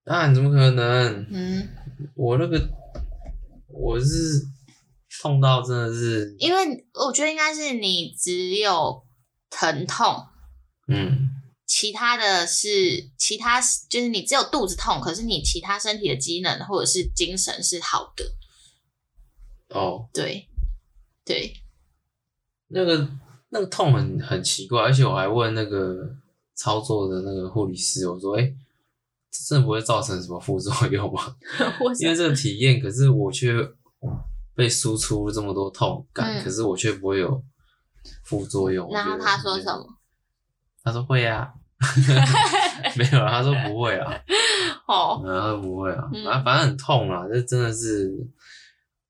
[0.04, 1.26] 啊，怎么可能？
[1.30, 1.68] 嗯，
[2.14, 2.68] 我那个
[3.68, 4.06] 我是。
[5.20, 9.02] 痛到真的是，因为我觉得应该是你只有
[9.50, 10.14] 疼痛，
[10.86, 11.30] 嗯，
[11.68, 18.24] 其他的是其他就是你只有肚子痛，可是你其他身体的机能或者是精神是好的。
[19.68, 20.48] 哦，对，
[21.24, 21.54] 对，
[22.68, 23.08] 那个
[23.50, 26.16] 那个痛很很奇怪，而且我还问那个
[26.56, 28.56] 操作的那个护理师，我说：“哎、欸，
[29.30, 31.36] 这真的不会造成什么副作用吗？
[32.00, 33.52] ”因为这个体验，可是我却。
[34.54, 37.44] 被输出这么多痛感，嗯、可是我却不会有
[38.24, 38.90] 副作用。
[38.90, 39.86] 然后他说什么？
[40.82, 41.54] 他说会啊，
[42.96, 44.12] 没有啊，他说不会啊。
[44.86, 48.10] 哦，然后不会啊，反正反正很痛啊，这真的是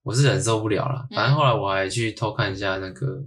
[0.02, 1.06] 我是忍受不了了。
[1.14, 3.22] 反正后来我还去偷看一下那个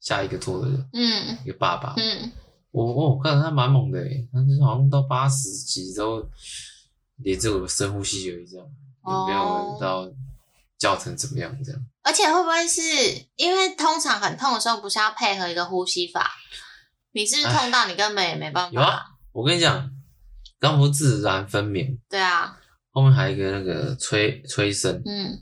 [0.00, 2.30] 下一个做的人，嗯，一个爸爸，嗯，
[2.70, 6.28] 我我我看他蛮猛的诶，他是好像到八十几都
[7.16, 8.66] 连这个深呼吸而已，这样
[9.04, 10.08] 也没有到。
[10.78, 11.50] 叫成怎么样？
[11.64, 12.82] 这样，而且会不会是
[13.36, 16.30] 因为通常很痛的时候，不是要配合一个呼吸法？
[17.16, 18.70] 你是不是痛到你根本也没办法？
[18.70, 19.02] 有啊，
[19.32, 19.90] 我跟你讲，
[20.60, 21.98] 刚不是自然分娩？
[22.10, 22.58] 对啊，
[22.90, 25.40] 后面还有一个那个催催生，嗯，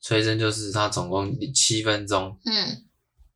[0.00, 2.86] 催生就是它总共七分钟，嗯，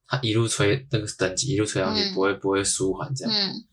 [0.07, 3.65] 它一路催那个等级一路催上去，不会不会舒缓这样，嗯，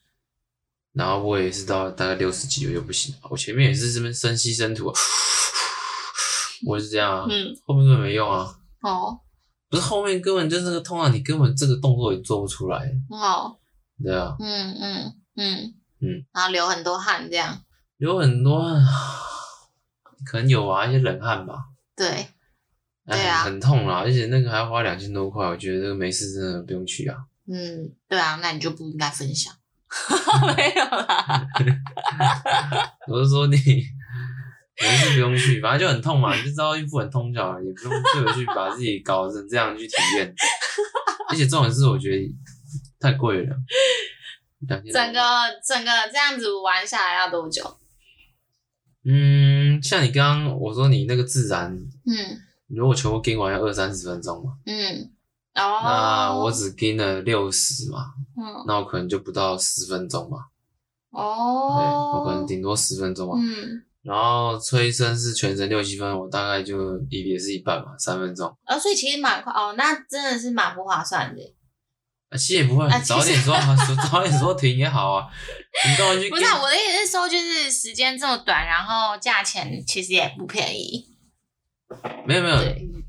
[0.93, 4.99] 然后我也是到大概六十几我就不行了，我前面也是这边深吸深吐啊。
[6.65, 8.57] 我是这样啊，嗯，后面根本没用啊。
[8.81, 9.19] 哦，
[9.69, 12.91] 不是后面根本就是那个痛啊，你根本这个动作也做不出来。
[13.11, 13.55] 哦，
[14.03, 17.57] 对啊，嗯嗯嗯嗯，然后流很多汗这样。
[17.97, 18.81] 流很多汗，
[20.25, 21.65] 可能有啊，一些冷汗吧。
[21.95, 22.27] 对，
[23.05, 27.17] 对啊，很痛啊，而且那个还要花两千多块，我觉得这个没事真的不用去啊。
[27.47, 29.53] 嗯，对啊，那你就不应该分享。
[30.55, 31.47] 没有啦，
[33.07, 33.57] 我是说你。
[34.81, 40.33] 没事，不用去，反正就很痛嘛，你就知道孕妇很痛就好了，也不用特别去把自己搞成这样去体验。
[41.27, 42.33] 而且重点是，我觉得
[42.97, 43.53] 太贵了。
[44.67, 45.19] 整个
[45.63, 47.77] 整个这样子玩下来要多久？
[49.05, 51.71] 嗯，像你刚刚我说你那个自然，
[52.05, 55.11] 嗯，如果全部跟完要二三十分钟嘛，嗯，
[55.55, 60.39] 哦，那我只跟了六十嘛，嗯，那我可能就不到十分钟嘛，
[61.11, 63.83] 哦，我可能顶多十分钟嘛，嗯。
[64.01, 68.47] 然后催生是全程六七分，我大概就也也是一半嘛，三分钟。
[68.65, 71.41] 哦，所以其实蛮快哦，那真的是蛮不划算的。
[72.29, 73.55] 啊，其实也不会，啊、早点说，
[74.11, 75.27] 早点说停也好啊。
[75.87, 76.29] 你跟我去。
[76.29, 81.07] 不是、啊，我的意思是说，就是时间这么短，然后价钱其实也不便宜。
[82.25, 82.57] 没有没有，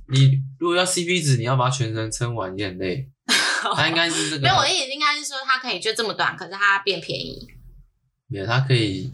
[0.09, 3.09] 你如果要 CP 值，你要把它全程撑完也很累。
[3.77, 4.43] 他应该是这个。
[4.43, 7.47] 没有，我的意思应该是说，它可以就这么短，可是它变便宜。
[8.29, 9.13] 没有，它可以。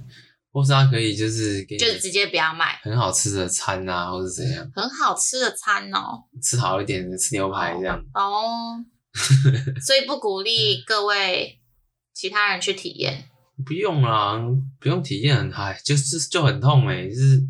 [0.53, 4.67] 或是它可以就是给，就是直接不要卖很好吃的餐啊，或是怎样？
[4.75, 8.03] 很好吃的餐哦，吃好一点的，吃牛排这样。
[8.15, 8.83] 哦，
[9.81, 11.59] 所以不鼓励各位
[12.13, 13.29] 其他人去体验。
[13.65, 14.41] 不用啦，
[14.81, 17.43] 不用体验哎，就是就很痛哎，就是。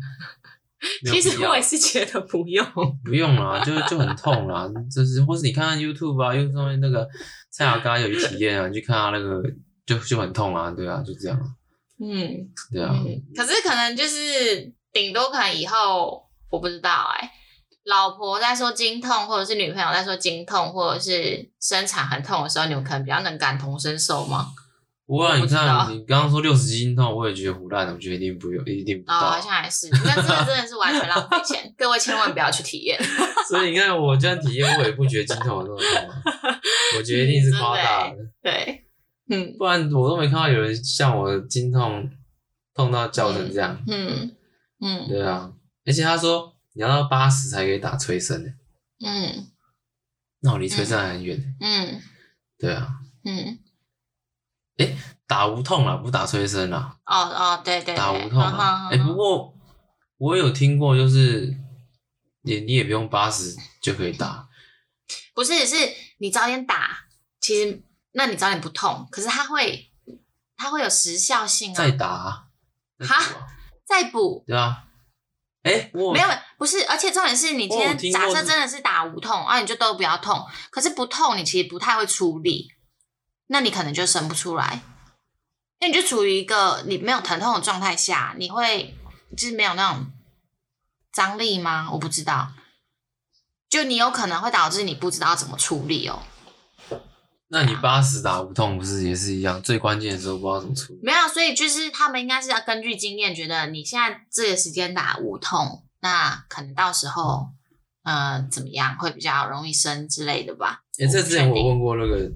[1.03, 2.63] 其实我也是觉得不用，
[3.03, 7.05] 不用啦，就就很痛啦，就是或是你看看 YouTube 啊，YouTube 上面那个
[7.49, 9.41] 蔡雅嘎有去体验啊，你去看他那个
[9.87, 11.55] 就就很痛啊，对啊，就这样。
[11.99, 17.31] 嗯，对啊、嗯，可是可能就是顶多可能以后我不知道哎、欸，
[17.87, 24.47] 老婆在说经痛，或者是女朋友在说经痛，或者是生产很痛的时候，你们可能比较能感同身受吗？
[25.05, 29.15] 不过你看，你刚刚说六十斤痛，我也觉得胡乱，我觉得一定不用，一定不到。
[29.15, 33.01] 哦，好像还是，那这个真的是完全浪费钱，各位千万不要去体验。
[33.47, 36.09] 所以你看，我这样体验，我也不觉得经痛有那么痛，
[36.97, 38.15] 我觉得一定是夸大的。
[38.15, 38.83] 嗯、对。
[39.29, 42.09] 嗯，不然我都没看到有人像我经痛
[42.73, 43.81] 痛到叫成这样。
[43.87, 44.35] 嗯
[44.81, 45.49] 嗯，对啊，
[45.85, 48.53] 而且他说你要到八十才可以打催生的。
[49.03, 49.47] 嗯，
[50.41, 51.55] 那我离催生还很远。
[51.59, 51.99] 嗯，
[52.59, 52.99] 对啊。
[53.23, 53.57] 嗯，
[54.77, 56.99] 哎，打无痛啦，不打催生啦。
[57.03, 58.89] 哦哦，对对，对，打无痛啊。
[58.91, 59.57] 哎，不过
[60.17, 61.57] 我有听过，就是
[62.43, 64.47] 你你也不用八十就可以打。
[65.33, 65.75] 不是，是
[66.19, 67.07] 你早点打，
[67.39, 69.91] 其实那你早点不痛，可是它会
[70.55, 71.73] 它会有时效性啊。
[71.73, 72.47] 再打。
[72.99, 73.47] 哈，
[73.83, 74.43] 再补。
[74.45, 74.83] 对啊。
[75.67, 80.45] 哎，我没有，不是，而且重点是你今天假设真的是打无痛啊，你就都不要痛。
[80.69, 82.69] 可是不痛，你其实不太会出力，
[83.47, 84.81] 那你可能就生不出来。
[85.79, 88.97] 那你就处于一个你没有疼痛的状态下，你会
[89.37, 90.07] 就是没有那种
[91.11, 91.89] 张力吗？
[91.91, 92.53] 我不知道，
[93.69, 96.23] 就你有可能会导致你不知道怎么处理哦。
[97.49, 99.61] 那你八十打无痛不是也是一样？
[99.61, 100.99] 最关键的时候不知道怎么处理。
[101.01, 107.47] 没有，所以就是他们应该是要根据经验，觉得你现在这个时间打无痛，那可能到时候
[108.03, 110.81] 呃怎么样会比较容易生之类的吧？
[110.99, 112.29] 哎、欸，这之前我问过那个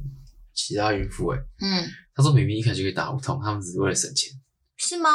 [0.54, 4.32] 其他孕妇，哎，嗯，他说明明一开始就可以打无痛，他们只是为了省钱，
[4.78, 5.10] 是吗？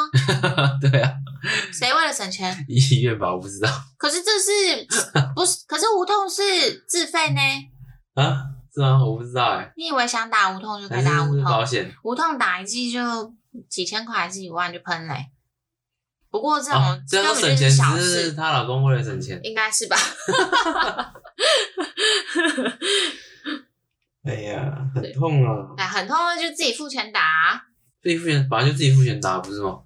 [0.81, 1.13] 对啊，
[1.73, 2.67] 谁为了省钱？
[2.69, 3.71] 医院吧，我不知道。
[3.97, 4.87] 可是这是
[5.35, 5.65] 不是？
[5.67, 7.41] 可是无痛是自费呢？
[8.23, 8.53] 啊？
[8.77, 9.03] 是吗？
[9.03, 9.73] 我不知道哎、欸。
[9.75, 11.43] 你以为想打无痛就可以打无痛？
[11.45, 13.35] 保险无痛打一剂就
[13.71, 15.31] 几千块还是几万就喷嘞？
[16.31, 18.25] 不过这种根本就是小事。
[18.25, 19.97] 是她老公为了省钱，应该是吧？
[24.25, 25.73] 哎呀，很痛啊！
[25.79, 27.65] 哎，很痛啊，就自己付钱打。
[28.03, 29.81] 自己付钱，本来就自己付钱打，不是吗？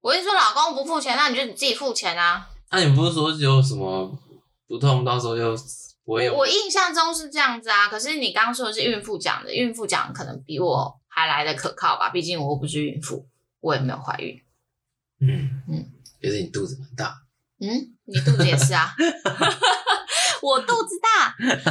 [0.00, 2.48] 我是说，老公不付钱，那你就你自己付钱啊。
[2.70, 4.18] 那、啊、你不是说有什么
[4.66, 5.54] 不痛，到时候就？
[6.04, 12.10] 我，我印象中是这样子啊，可是你刚刚说的是孕妇讲的，孕妇讲可能比我还来得可靠吧？
[12.10, 13.28] 毕竟我又不是孕妇，
[13.60, 14.36] 我也没有怀孕。
[15.20, 17.14] 嗯嗯，可是你肚子蛮大。
[17.60, 17.70] 嗯，
[18.04, 18.92] 你肚子也是啊。
[20.42, 21.62] 我肚子大，健康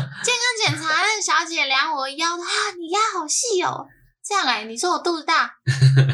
[0.65, 3.85] 检查那小姐量我腰，啊，你腰好细哦。
[4.23, 5.55] 这样哎、欸，你说我肚子大？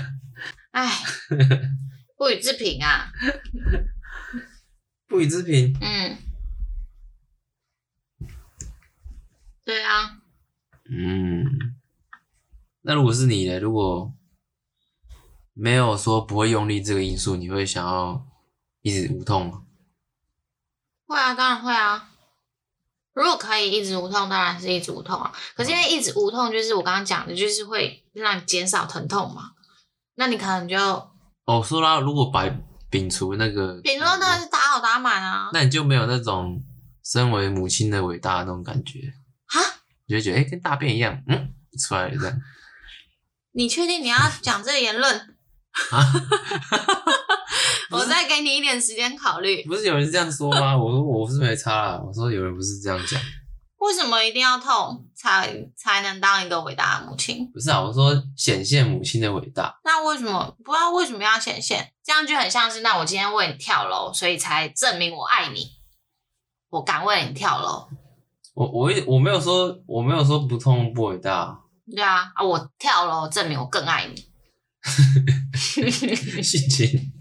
[0.71, 0.91] 哎，
[2.17, 3.11] 不予置评啊。
[5.07, 5.77] 不予置评。
[5.79, 6.17] 嗯。
[9.67, 10.19] 对啊，
[10.89, 11.75] 嗯，
[12.83, 13.59] 那如果是你呢？
[13.59, 14.13] 如果
[15.53, 18.25] 没有说不会用力这个因素，你会想要
[18.81, 19.63] 一直无痛吗？
[21.05, 22.11] 会啊，当然会啊。
[23.11, 25.33] 如果可以一直无痛，当然是一直无痛啊。
[25.53, 29.51] 可是因为一直无痛，就是我刚刚讲的，就是会让你减少疼痛嘛。
[30.15, 30.77] 那你可能就
[31.43, 32.45] 哦，说啦，如果把
[32.89, 35.49] 摒除那个，摒除当然是打好打满啊。
[35.51, 36.63] 那你就没有那种
[37.03, 39.13] 身为母亲的伟大的那种感觉。
[39.47, 39.59] 哈，
[40.07, 42.41] 你就觉得哎、欸，跟大便一样，嗯，出来了这样。
[43.53, 45.15] 你确定你要讲这个言论？
[45.91, 46.13] 啊？
[47.89, 49.63] 我再给你一点时间考虑。
[49.65, 50.75] 不是有人这样说吗？
[50.77, 52.01] 我说我是没差啦。
[52.05, 53.19] 我说有人不是这样讲。
[53.77, 57.49] 为什么一定要痛才才能当一个伟大的母亲？
[57.53, 59.79] 不是啊，我说显现母亲的伟大。
[59.83, 61.93] 那为什么不知道为什么要显现？
[62.03, 65.71] 这样就很像是，那我今天为你跳楼，所以才证明我爱你，
[66.69, 67.87] 我敢为你跳楼。
[68.57, 71.55] 我我我没有说我没有说不痛不伟大。
[71.85, 72.43] 对啊啊！
[72.43, 74.15] 我跳楼证明我更爱你。
[76.41, 76.87] 心情。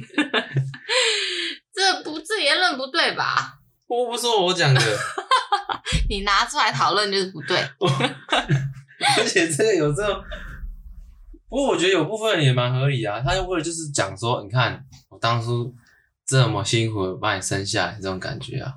[1.74, 3.58] 这不这言论不对吧？
[3.86, 4.80] 我不说我讲的。
[6.08, 7.58] 你拿出来讨论就是不对。
[9.18, 10.24] 而且这个有这种，
[11.50, 13.20] 不过我觉得有部分也蛮合理啊。
[13.20, 15.74] 他就为了就是讲说，你看我当初
[16.26, 18.72] 这么辛苦的把你生下来，这种感觉啊，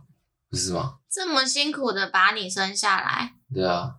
[0.50, 1.00] 不是吗？
[1.10, 3.95] 这么辛苦的把你生下来，对啊，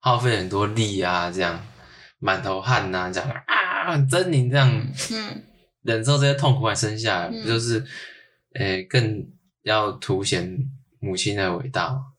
[0.00, 1.64] 耗费很多力啊，这样
[2.18, 4.68] 满头汗呐、啊，这样啊，狰狞这样，
[5.12, 5.44] 嗯，
[5.82, 7.84] 忍受这些痛苦还生下来，嗯、不就是，
[8.54, 9.26] 诶、欸，更
[9.62, 10.70] 要凸显
[11.00, 12.12] 母亲的伟大吗？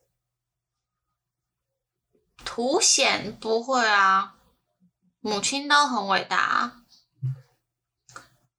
[2.45, 3.35] 凸显？
[3.39, 4.35] 不会啊，
[5.19, 6.83] 母亲都很伟大啊。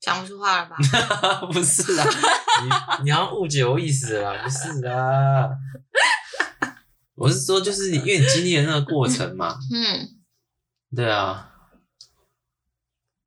[0.00, 0.76] 讲不出话了吧？
[1.52, 2.06] 不是啊，
[3.00, 5.48] 你你好像误解我意思了， 不是啊。
[7.16, 9.58] 我是说，就是因为你经历了那个过程嘛。
[9.72, 10.08] 嗯。
[10.94, 11.50] 对啊。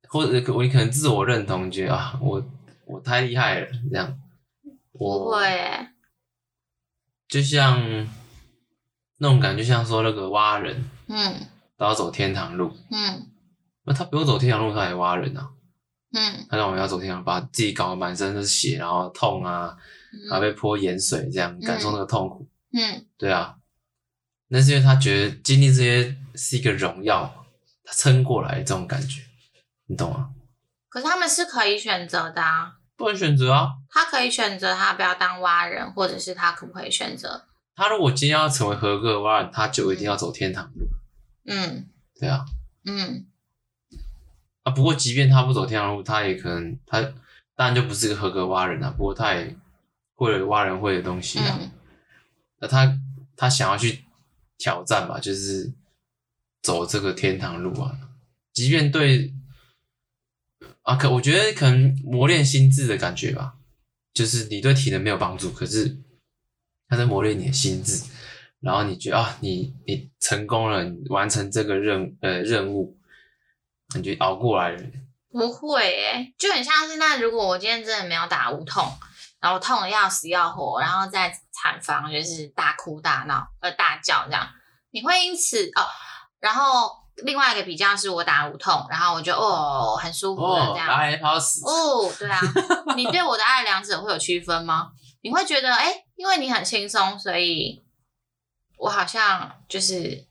[0.08, 2.42] 或者我你可能自我认同，觉得啊，我
[2.86, 4.18] 我太厉害了，这样。
[4.92, 5.88] 不会。
[7.28, 7.80] 就像
[9.18, 11.46] 那种感觉，像说那个挖人，嗯，
[11.76, 13.30] 都要走天堂路，嗯，
[13.84, 15.50] 那他不用走天堂路，他也挖人啊。
[16.12, 19.76] 嗯，他让我们要走天堂，把自己搞得满身都是血，然后痛啊，
[20.28, 22.46] 然后被泼盐水，这样感受那个痛苦。
[22.72, 23.56] 嗯，对啊，
[24.48, 27.46] 那是因为他觉得经历这些是一个荣耀，
[27.84, 29.22] 他撑过来这种感觉，
[29.86, 30.30] 你懂吗？
[30.88, 33.70] 可是他们是可以选择的啊，不能选择啊。
[33.88, 37.46] 他可以选择他不要当蛙人，或者是他可不可以选择？
[37.74, 40.86] 他如果今天要成为合格的蛙人，他就一定要走天堂路。
[41.46, 41.88] 嗯，
[42.20, 42.44] 对啊，
[42.84, 43.26] 嗯。
[44.62, 44.72] 啊。
[44.72, 47.00] 不过，即便他不走天堂路，他也可能他
[47.54, 48.90] 当然就不是个合格蛙人啊。
[48.90, 49.56] 不过，他也
[50.14, 51.58] 会了蛙人会的东西啊。
[51.60, 51.70] 嗯、
[52.60, 52.98] 那他
[53.36, 54.04] 他想要去
[54.58, 55.72] 挑战吧，就是
[56.62, 57.98] 走这个天堂路啊。
[58.52, 59.32] 即便对
[60.82, 63.54] 啊，可我觉得可能磨练心智的感觉吧，
[64.12, 65.96] 就是你对体能没有帮助，可是
[66.88, 68.04] 他在磨练你的心智。
[68.60, 72.96] 然后你觉得啊，你你成功了，你完成这个任呃任务，
[73.98, 74.82] 你就熬过来了。
[75.30, 78.86] 不会诶，就很像是那如果我今天真的没有打无痛，
[79.40, 84.48] 然后痛的要死要活，然后在产房就是大哭大闹呃大叫这样，
[84.90, 85.82] 你会因此哦，
[86.38, 86.90] 然后
[87.24, 90.88] 另外一个比较是我打无痛，然后我就哦很舒服的这样，
[91.64, 92.40] 哦，对啊，
[92.96, 94.90] 你对我的爱两者会有区分吗？
[95.22, 97.82] 你会觉得诶，因为你很轻松，所以。
[98.78, 100.26] 我好像就是，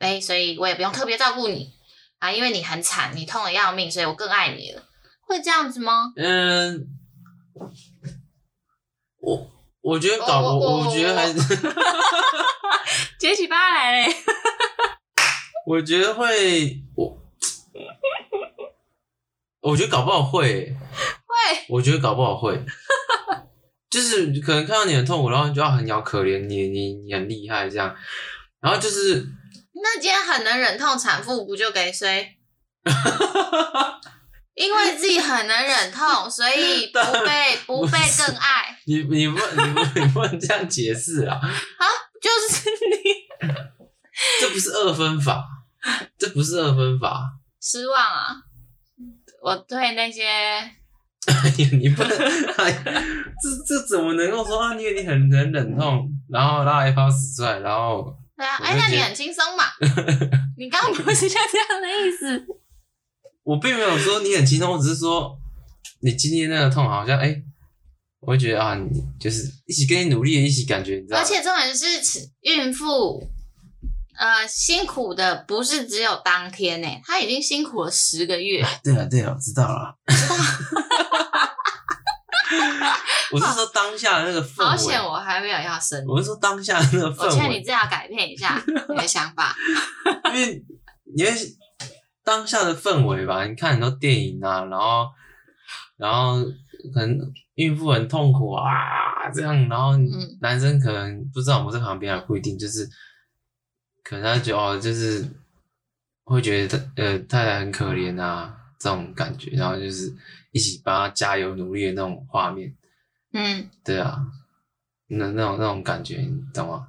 [0.00, 1.72] 哎，所以我也不用特别照顾你
[2.18, 4.82] 啊，因为你很惨，你痛得要命，所以我更爱你了。
[5.26, 6.12] 会这样子吗？
[6.16, 6.86] 嗯，
[9.20, 9.50] 我
[9.80, 11.34] 我觉得搞不，我，我觉得还是
[13.18, 14.14] 结起巴来嘞。
[15.66, 17.18] 我觉得会，我
[19.60, 20.72] 我觉得搞不好会，
[21.26, 22.64] 会，我觉得搞不好会。
[23.88, 27.96] 就是可能看到你很痛苦，然后你就要很要可怜你，你你很厉害这样，
[28.60, 29.26] 然后就是
[29.82, 32.36] 那今天很能忍痛产妇不就给谁？
[34.54, 38.74] 因为自己很能忍痛，所以 不被不，不被更爱。
[38.86, 41.36] 你你不你不你不能这样解释啊！
[41.36, 41.84] 啊，
[42.22, 43.48] 就是你，
[44.40, 45.44] 这不是二分法，
[46.16, 47.22] 这不是二分法。
[47.60, 48.36] 失望啊！
[49.42, 50.24] 我对那些。
[50.26, 50.72] 哎
[51.58, 52.16] 呀，你不能，
[52.56, 52.82] 哎，
[53.42, 54.74] 这这怎么能够说啊？
[54.74, 59.64] 因为你很能忍痛，然后拉一泡屎出来，然后对啊，哎，那你很轻松嘛？
[60.58, 62.46] 你刚刚不是像这样的意思？
[63.44, 65.38] 我并没有说你很轻松，我只是说
[66.00, 67.34] 你今天那个痛好像哎，
[68.20, 71.18] 我会觉得啊，你就是一起跟你努力，一起感觉，你知道？
[71.18, 71.86] 而且重点是
[72.42, 73.22] 孕妇，
[74.18, 78.62] 呃，辛苦的不是只有当天呢，她已经辛苦了十个月。
[78.82, 79.96] 对了对了，我知道了。
[80.08, 81.05] 知道。
[83.32, 86.04] 我是说当下的那个氛围，好险我还没有要生。
[86.06, 89.54] 我是说当下的那个氛围，我劝你这样改变一下 你的想法，
[90.26, 90.64] 因为
[91.16, 91.32] 因为
[92.24, 95.08] 当下的氛围吧，你看很多电影啊，然后
[95.96, 96.42] 然后
[96.94, 97.18] 可能
[97.54, 99.92] 孕妇很痛苦啊，这样，然后
[100.40, 102.88] 男生可能不知道我们在旁边还不一定，就是
[104.02, 105.24] 可能他觉得哦，就是
[106.24, 110.14] 会觉得呃太太很可怜啊这种感觉，然后就是
[110.52, 112.74] 一起帮他加油努力的那种画面。
[113.32, 114.26] 嗯，对啊，
[115.08, 116.88] 那那种那种感觉，你懂吗？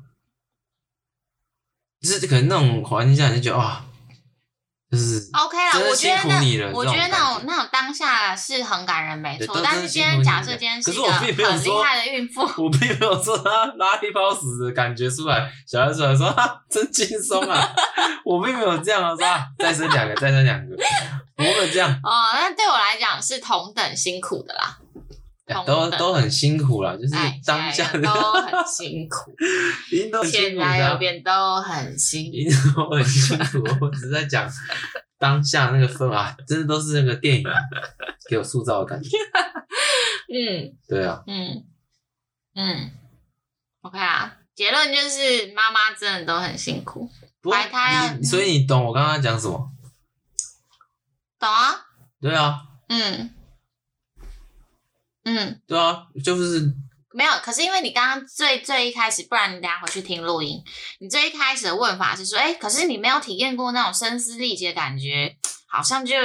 [2.00, 3.84] 就是可能那种环境下，你就觉得哇，
[4.90, 5.72] 就是 OK 啦。
[5.90, 9.60] 我觉得那我觉得那种那种当下是很感人，没错。
[9.64, 17.70] 但是今天假设今天是一个很厉害的孕妇， 我并没有说她拉一泡屎的感觉出来，小孩出来说哈真轻松啊，
[18.24, 19.18] 我并没有这样啊，说
[19.60, 20.76] 再生两个，再生两个，
[21.38, 21.92] 我没有这样。
[22.04, 24.78] 哦，那对我来讲是同等辛苦的啦。
[25.66, 27.14] 都都很辛苦啦，就是
[27.45, 29.34] 当下的都很辛苦，
[30.26, 32.32] 现在右边都很辛
[32.74, 33.64] 苦，都很辛苦。
[33.82, 34.50] 我只是在讲
[35.18, 37.45] 当下那个氛围，真的都是那个电影
[38.30, 39.10] 给我塑造的感觉。
[40.30, 41.64] 嗯，对啊，嗯
[42.56, 42.91] 嗯
[43.82, 47.10] ，OK 啊，结论就是妈妈真的都很辛苦，
[47.50, 48.18] 怀胎啊。
[48.22, 49.72] 所以你懂我刚刚讲什么？
[51.39, 51.86] 懂啊。
[52.20, 52.64] 对啊。
[52.89, 53.34] 嗯。
[55.30, 56.74] 嗯，对啊，就是
[57.12, 57.32] 没有。
[57.44, 60.64] 可是因为你刚刚最最一开始，不然你等下回去听录音。
[61.02, 65.36] 你最一开始的问法是说，哎，可是你没有体验过那种声嘶力竭的感觉，
[65.68, 66.16] 好像就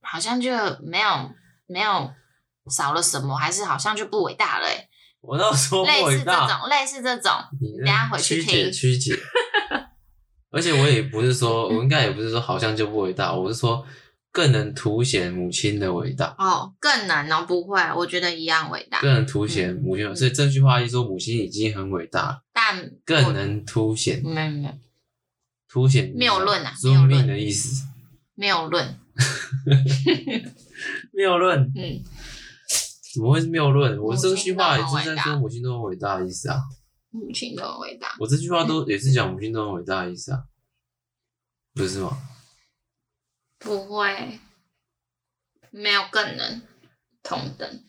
[0.00, 0.50] 好像就
[0.82, 1.30] 没有
[1.66, 2.10] 没有
[2.70, 4.66] 少了什么，还是好像就不伟大了？
[4.66, 4.88] 欸，
[5.20, 8.46] 我那时候类似这种，类似这种，你等下回去听。
[8.46, 9.18] 曲解，曲解。
[10.50, 13.86] 而且我也不是说，我应该也不是说好像就不伟大，我是说。
[14.32, 18.98] 更能凸显母亲的伟大哦，更能哦，不会，我觉得一样伟大。
[19.02, 24.70] 更能凸显母亲，所以这句话一说，母亲已经很伟大，但更能凸显，没有没有，
[25.68, 27.86] 凸显谬论啊，生命的意思，
[28.34, 28.98] 谬论，
[31.12, 32.02] 谬论，嗯，
[33.14, 33.98] 怎么会是谬论？
[33.98, 36.58] 我这句话也是在说母亲都很伟大的意思啊，
[37.10, 40.44] 母亲都很伟大，我这句话都也是讲母亲都很伟大的意思啊，
[41.74, 42.16] 不是吗？
[43.62, 44.40] 不会，
[45.70, 46.62] 没有更能
[47.22, 47.84] 同等。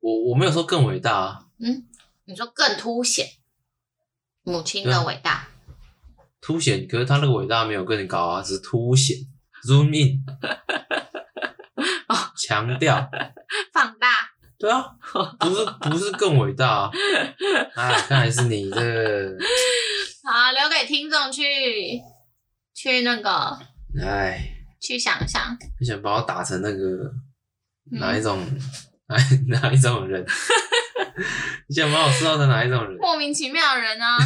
[0.00, 1.46] 我我没有说更伟大啊。
[1.58, 1.86] 嗯，
[2.24, 3.26] 你说更凸显
[4.42, 5.48] 母亲的伟大。
[6.40, 9.16] 凸显，可是他那个伟大没有更高啊，只是凸显。
[9.66, 10.24] Zoom in。
[12.36, 13.10] 强调，
[13.72, 14.30] 放大。
[14.58, 14.96] 对啊，
[15.40, 16.90] 不是不是更伟大啊！
[17.74, 19.36] 哎，看来是你这个。
[20.22, 22.00] 好，留给听众去
[22.74, 23.58] 去那个，
[24.00, 25.56] 哎，去想想。
[25.80, 27.12] 你想把我打成那个
[27.92, 28.38] 哪一种？
[29.08, 30.24] 哪、嗯、 哪一种人？
[31.68, 32.96] 你想把我塑造成哪一种人？
[33.00, 34.18] 莫名其妙的人啊！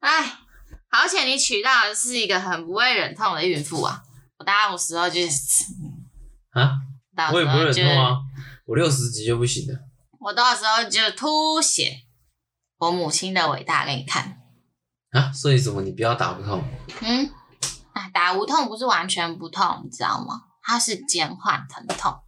[0.00, 0.24] 哎，
[0.90, 4.02] 好险你娶到的是一个很不会忍痛的孕妇啊！
[4.38, 5.64] 我大概五十后就是
[6.50, 6.78] 啊。
[7.32, 8.16] 我也不会忍痛啊，
[8.64, 9.78] 我六十级就不行了。
[10.20, 12.02] 我到时候就凸显
[12.78, 14.40] 我母亲的伟大给你看
[15.10, 15.32] 啊！
[15.32, 15.82] 所以什么？
[15.82, 16.62] 你不要打不痛？
[17.02, 17.28] 嗯，
[17.98, 20.42] 啊，打无痛不是完全不痛，你知道吗？
[20.62, 22.20] 它是减缓疼痛。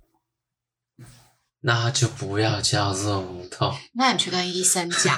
[1.60, 3.72] 那就不要叫做无痛。
[3.92, 5.14] 那你去跟医生讲。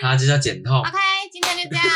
[0.00, 0.80] 它 就叫减痛。
[0.80, 0.90] OK，
[1.30, 1.86] 今天就这样。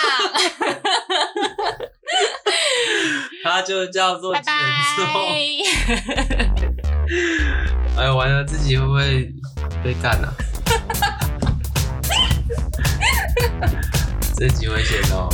[3.42, 4.52] 它就叫做减痛。
[7.96, 9.32] 哎，完了，自己会不会
[9.82, 10.28] 被干呢？
[14.36, 15.28] 这集危险哦。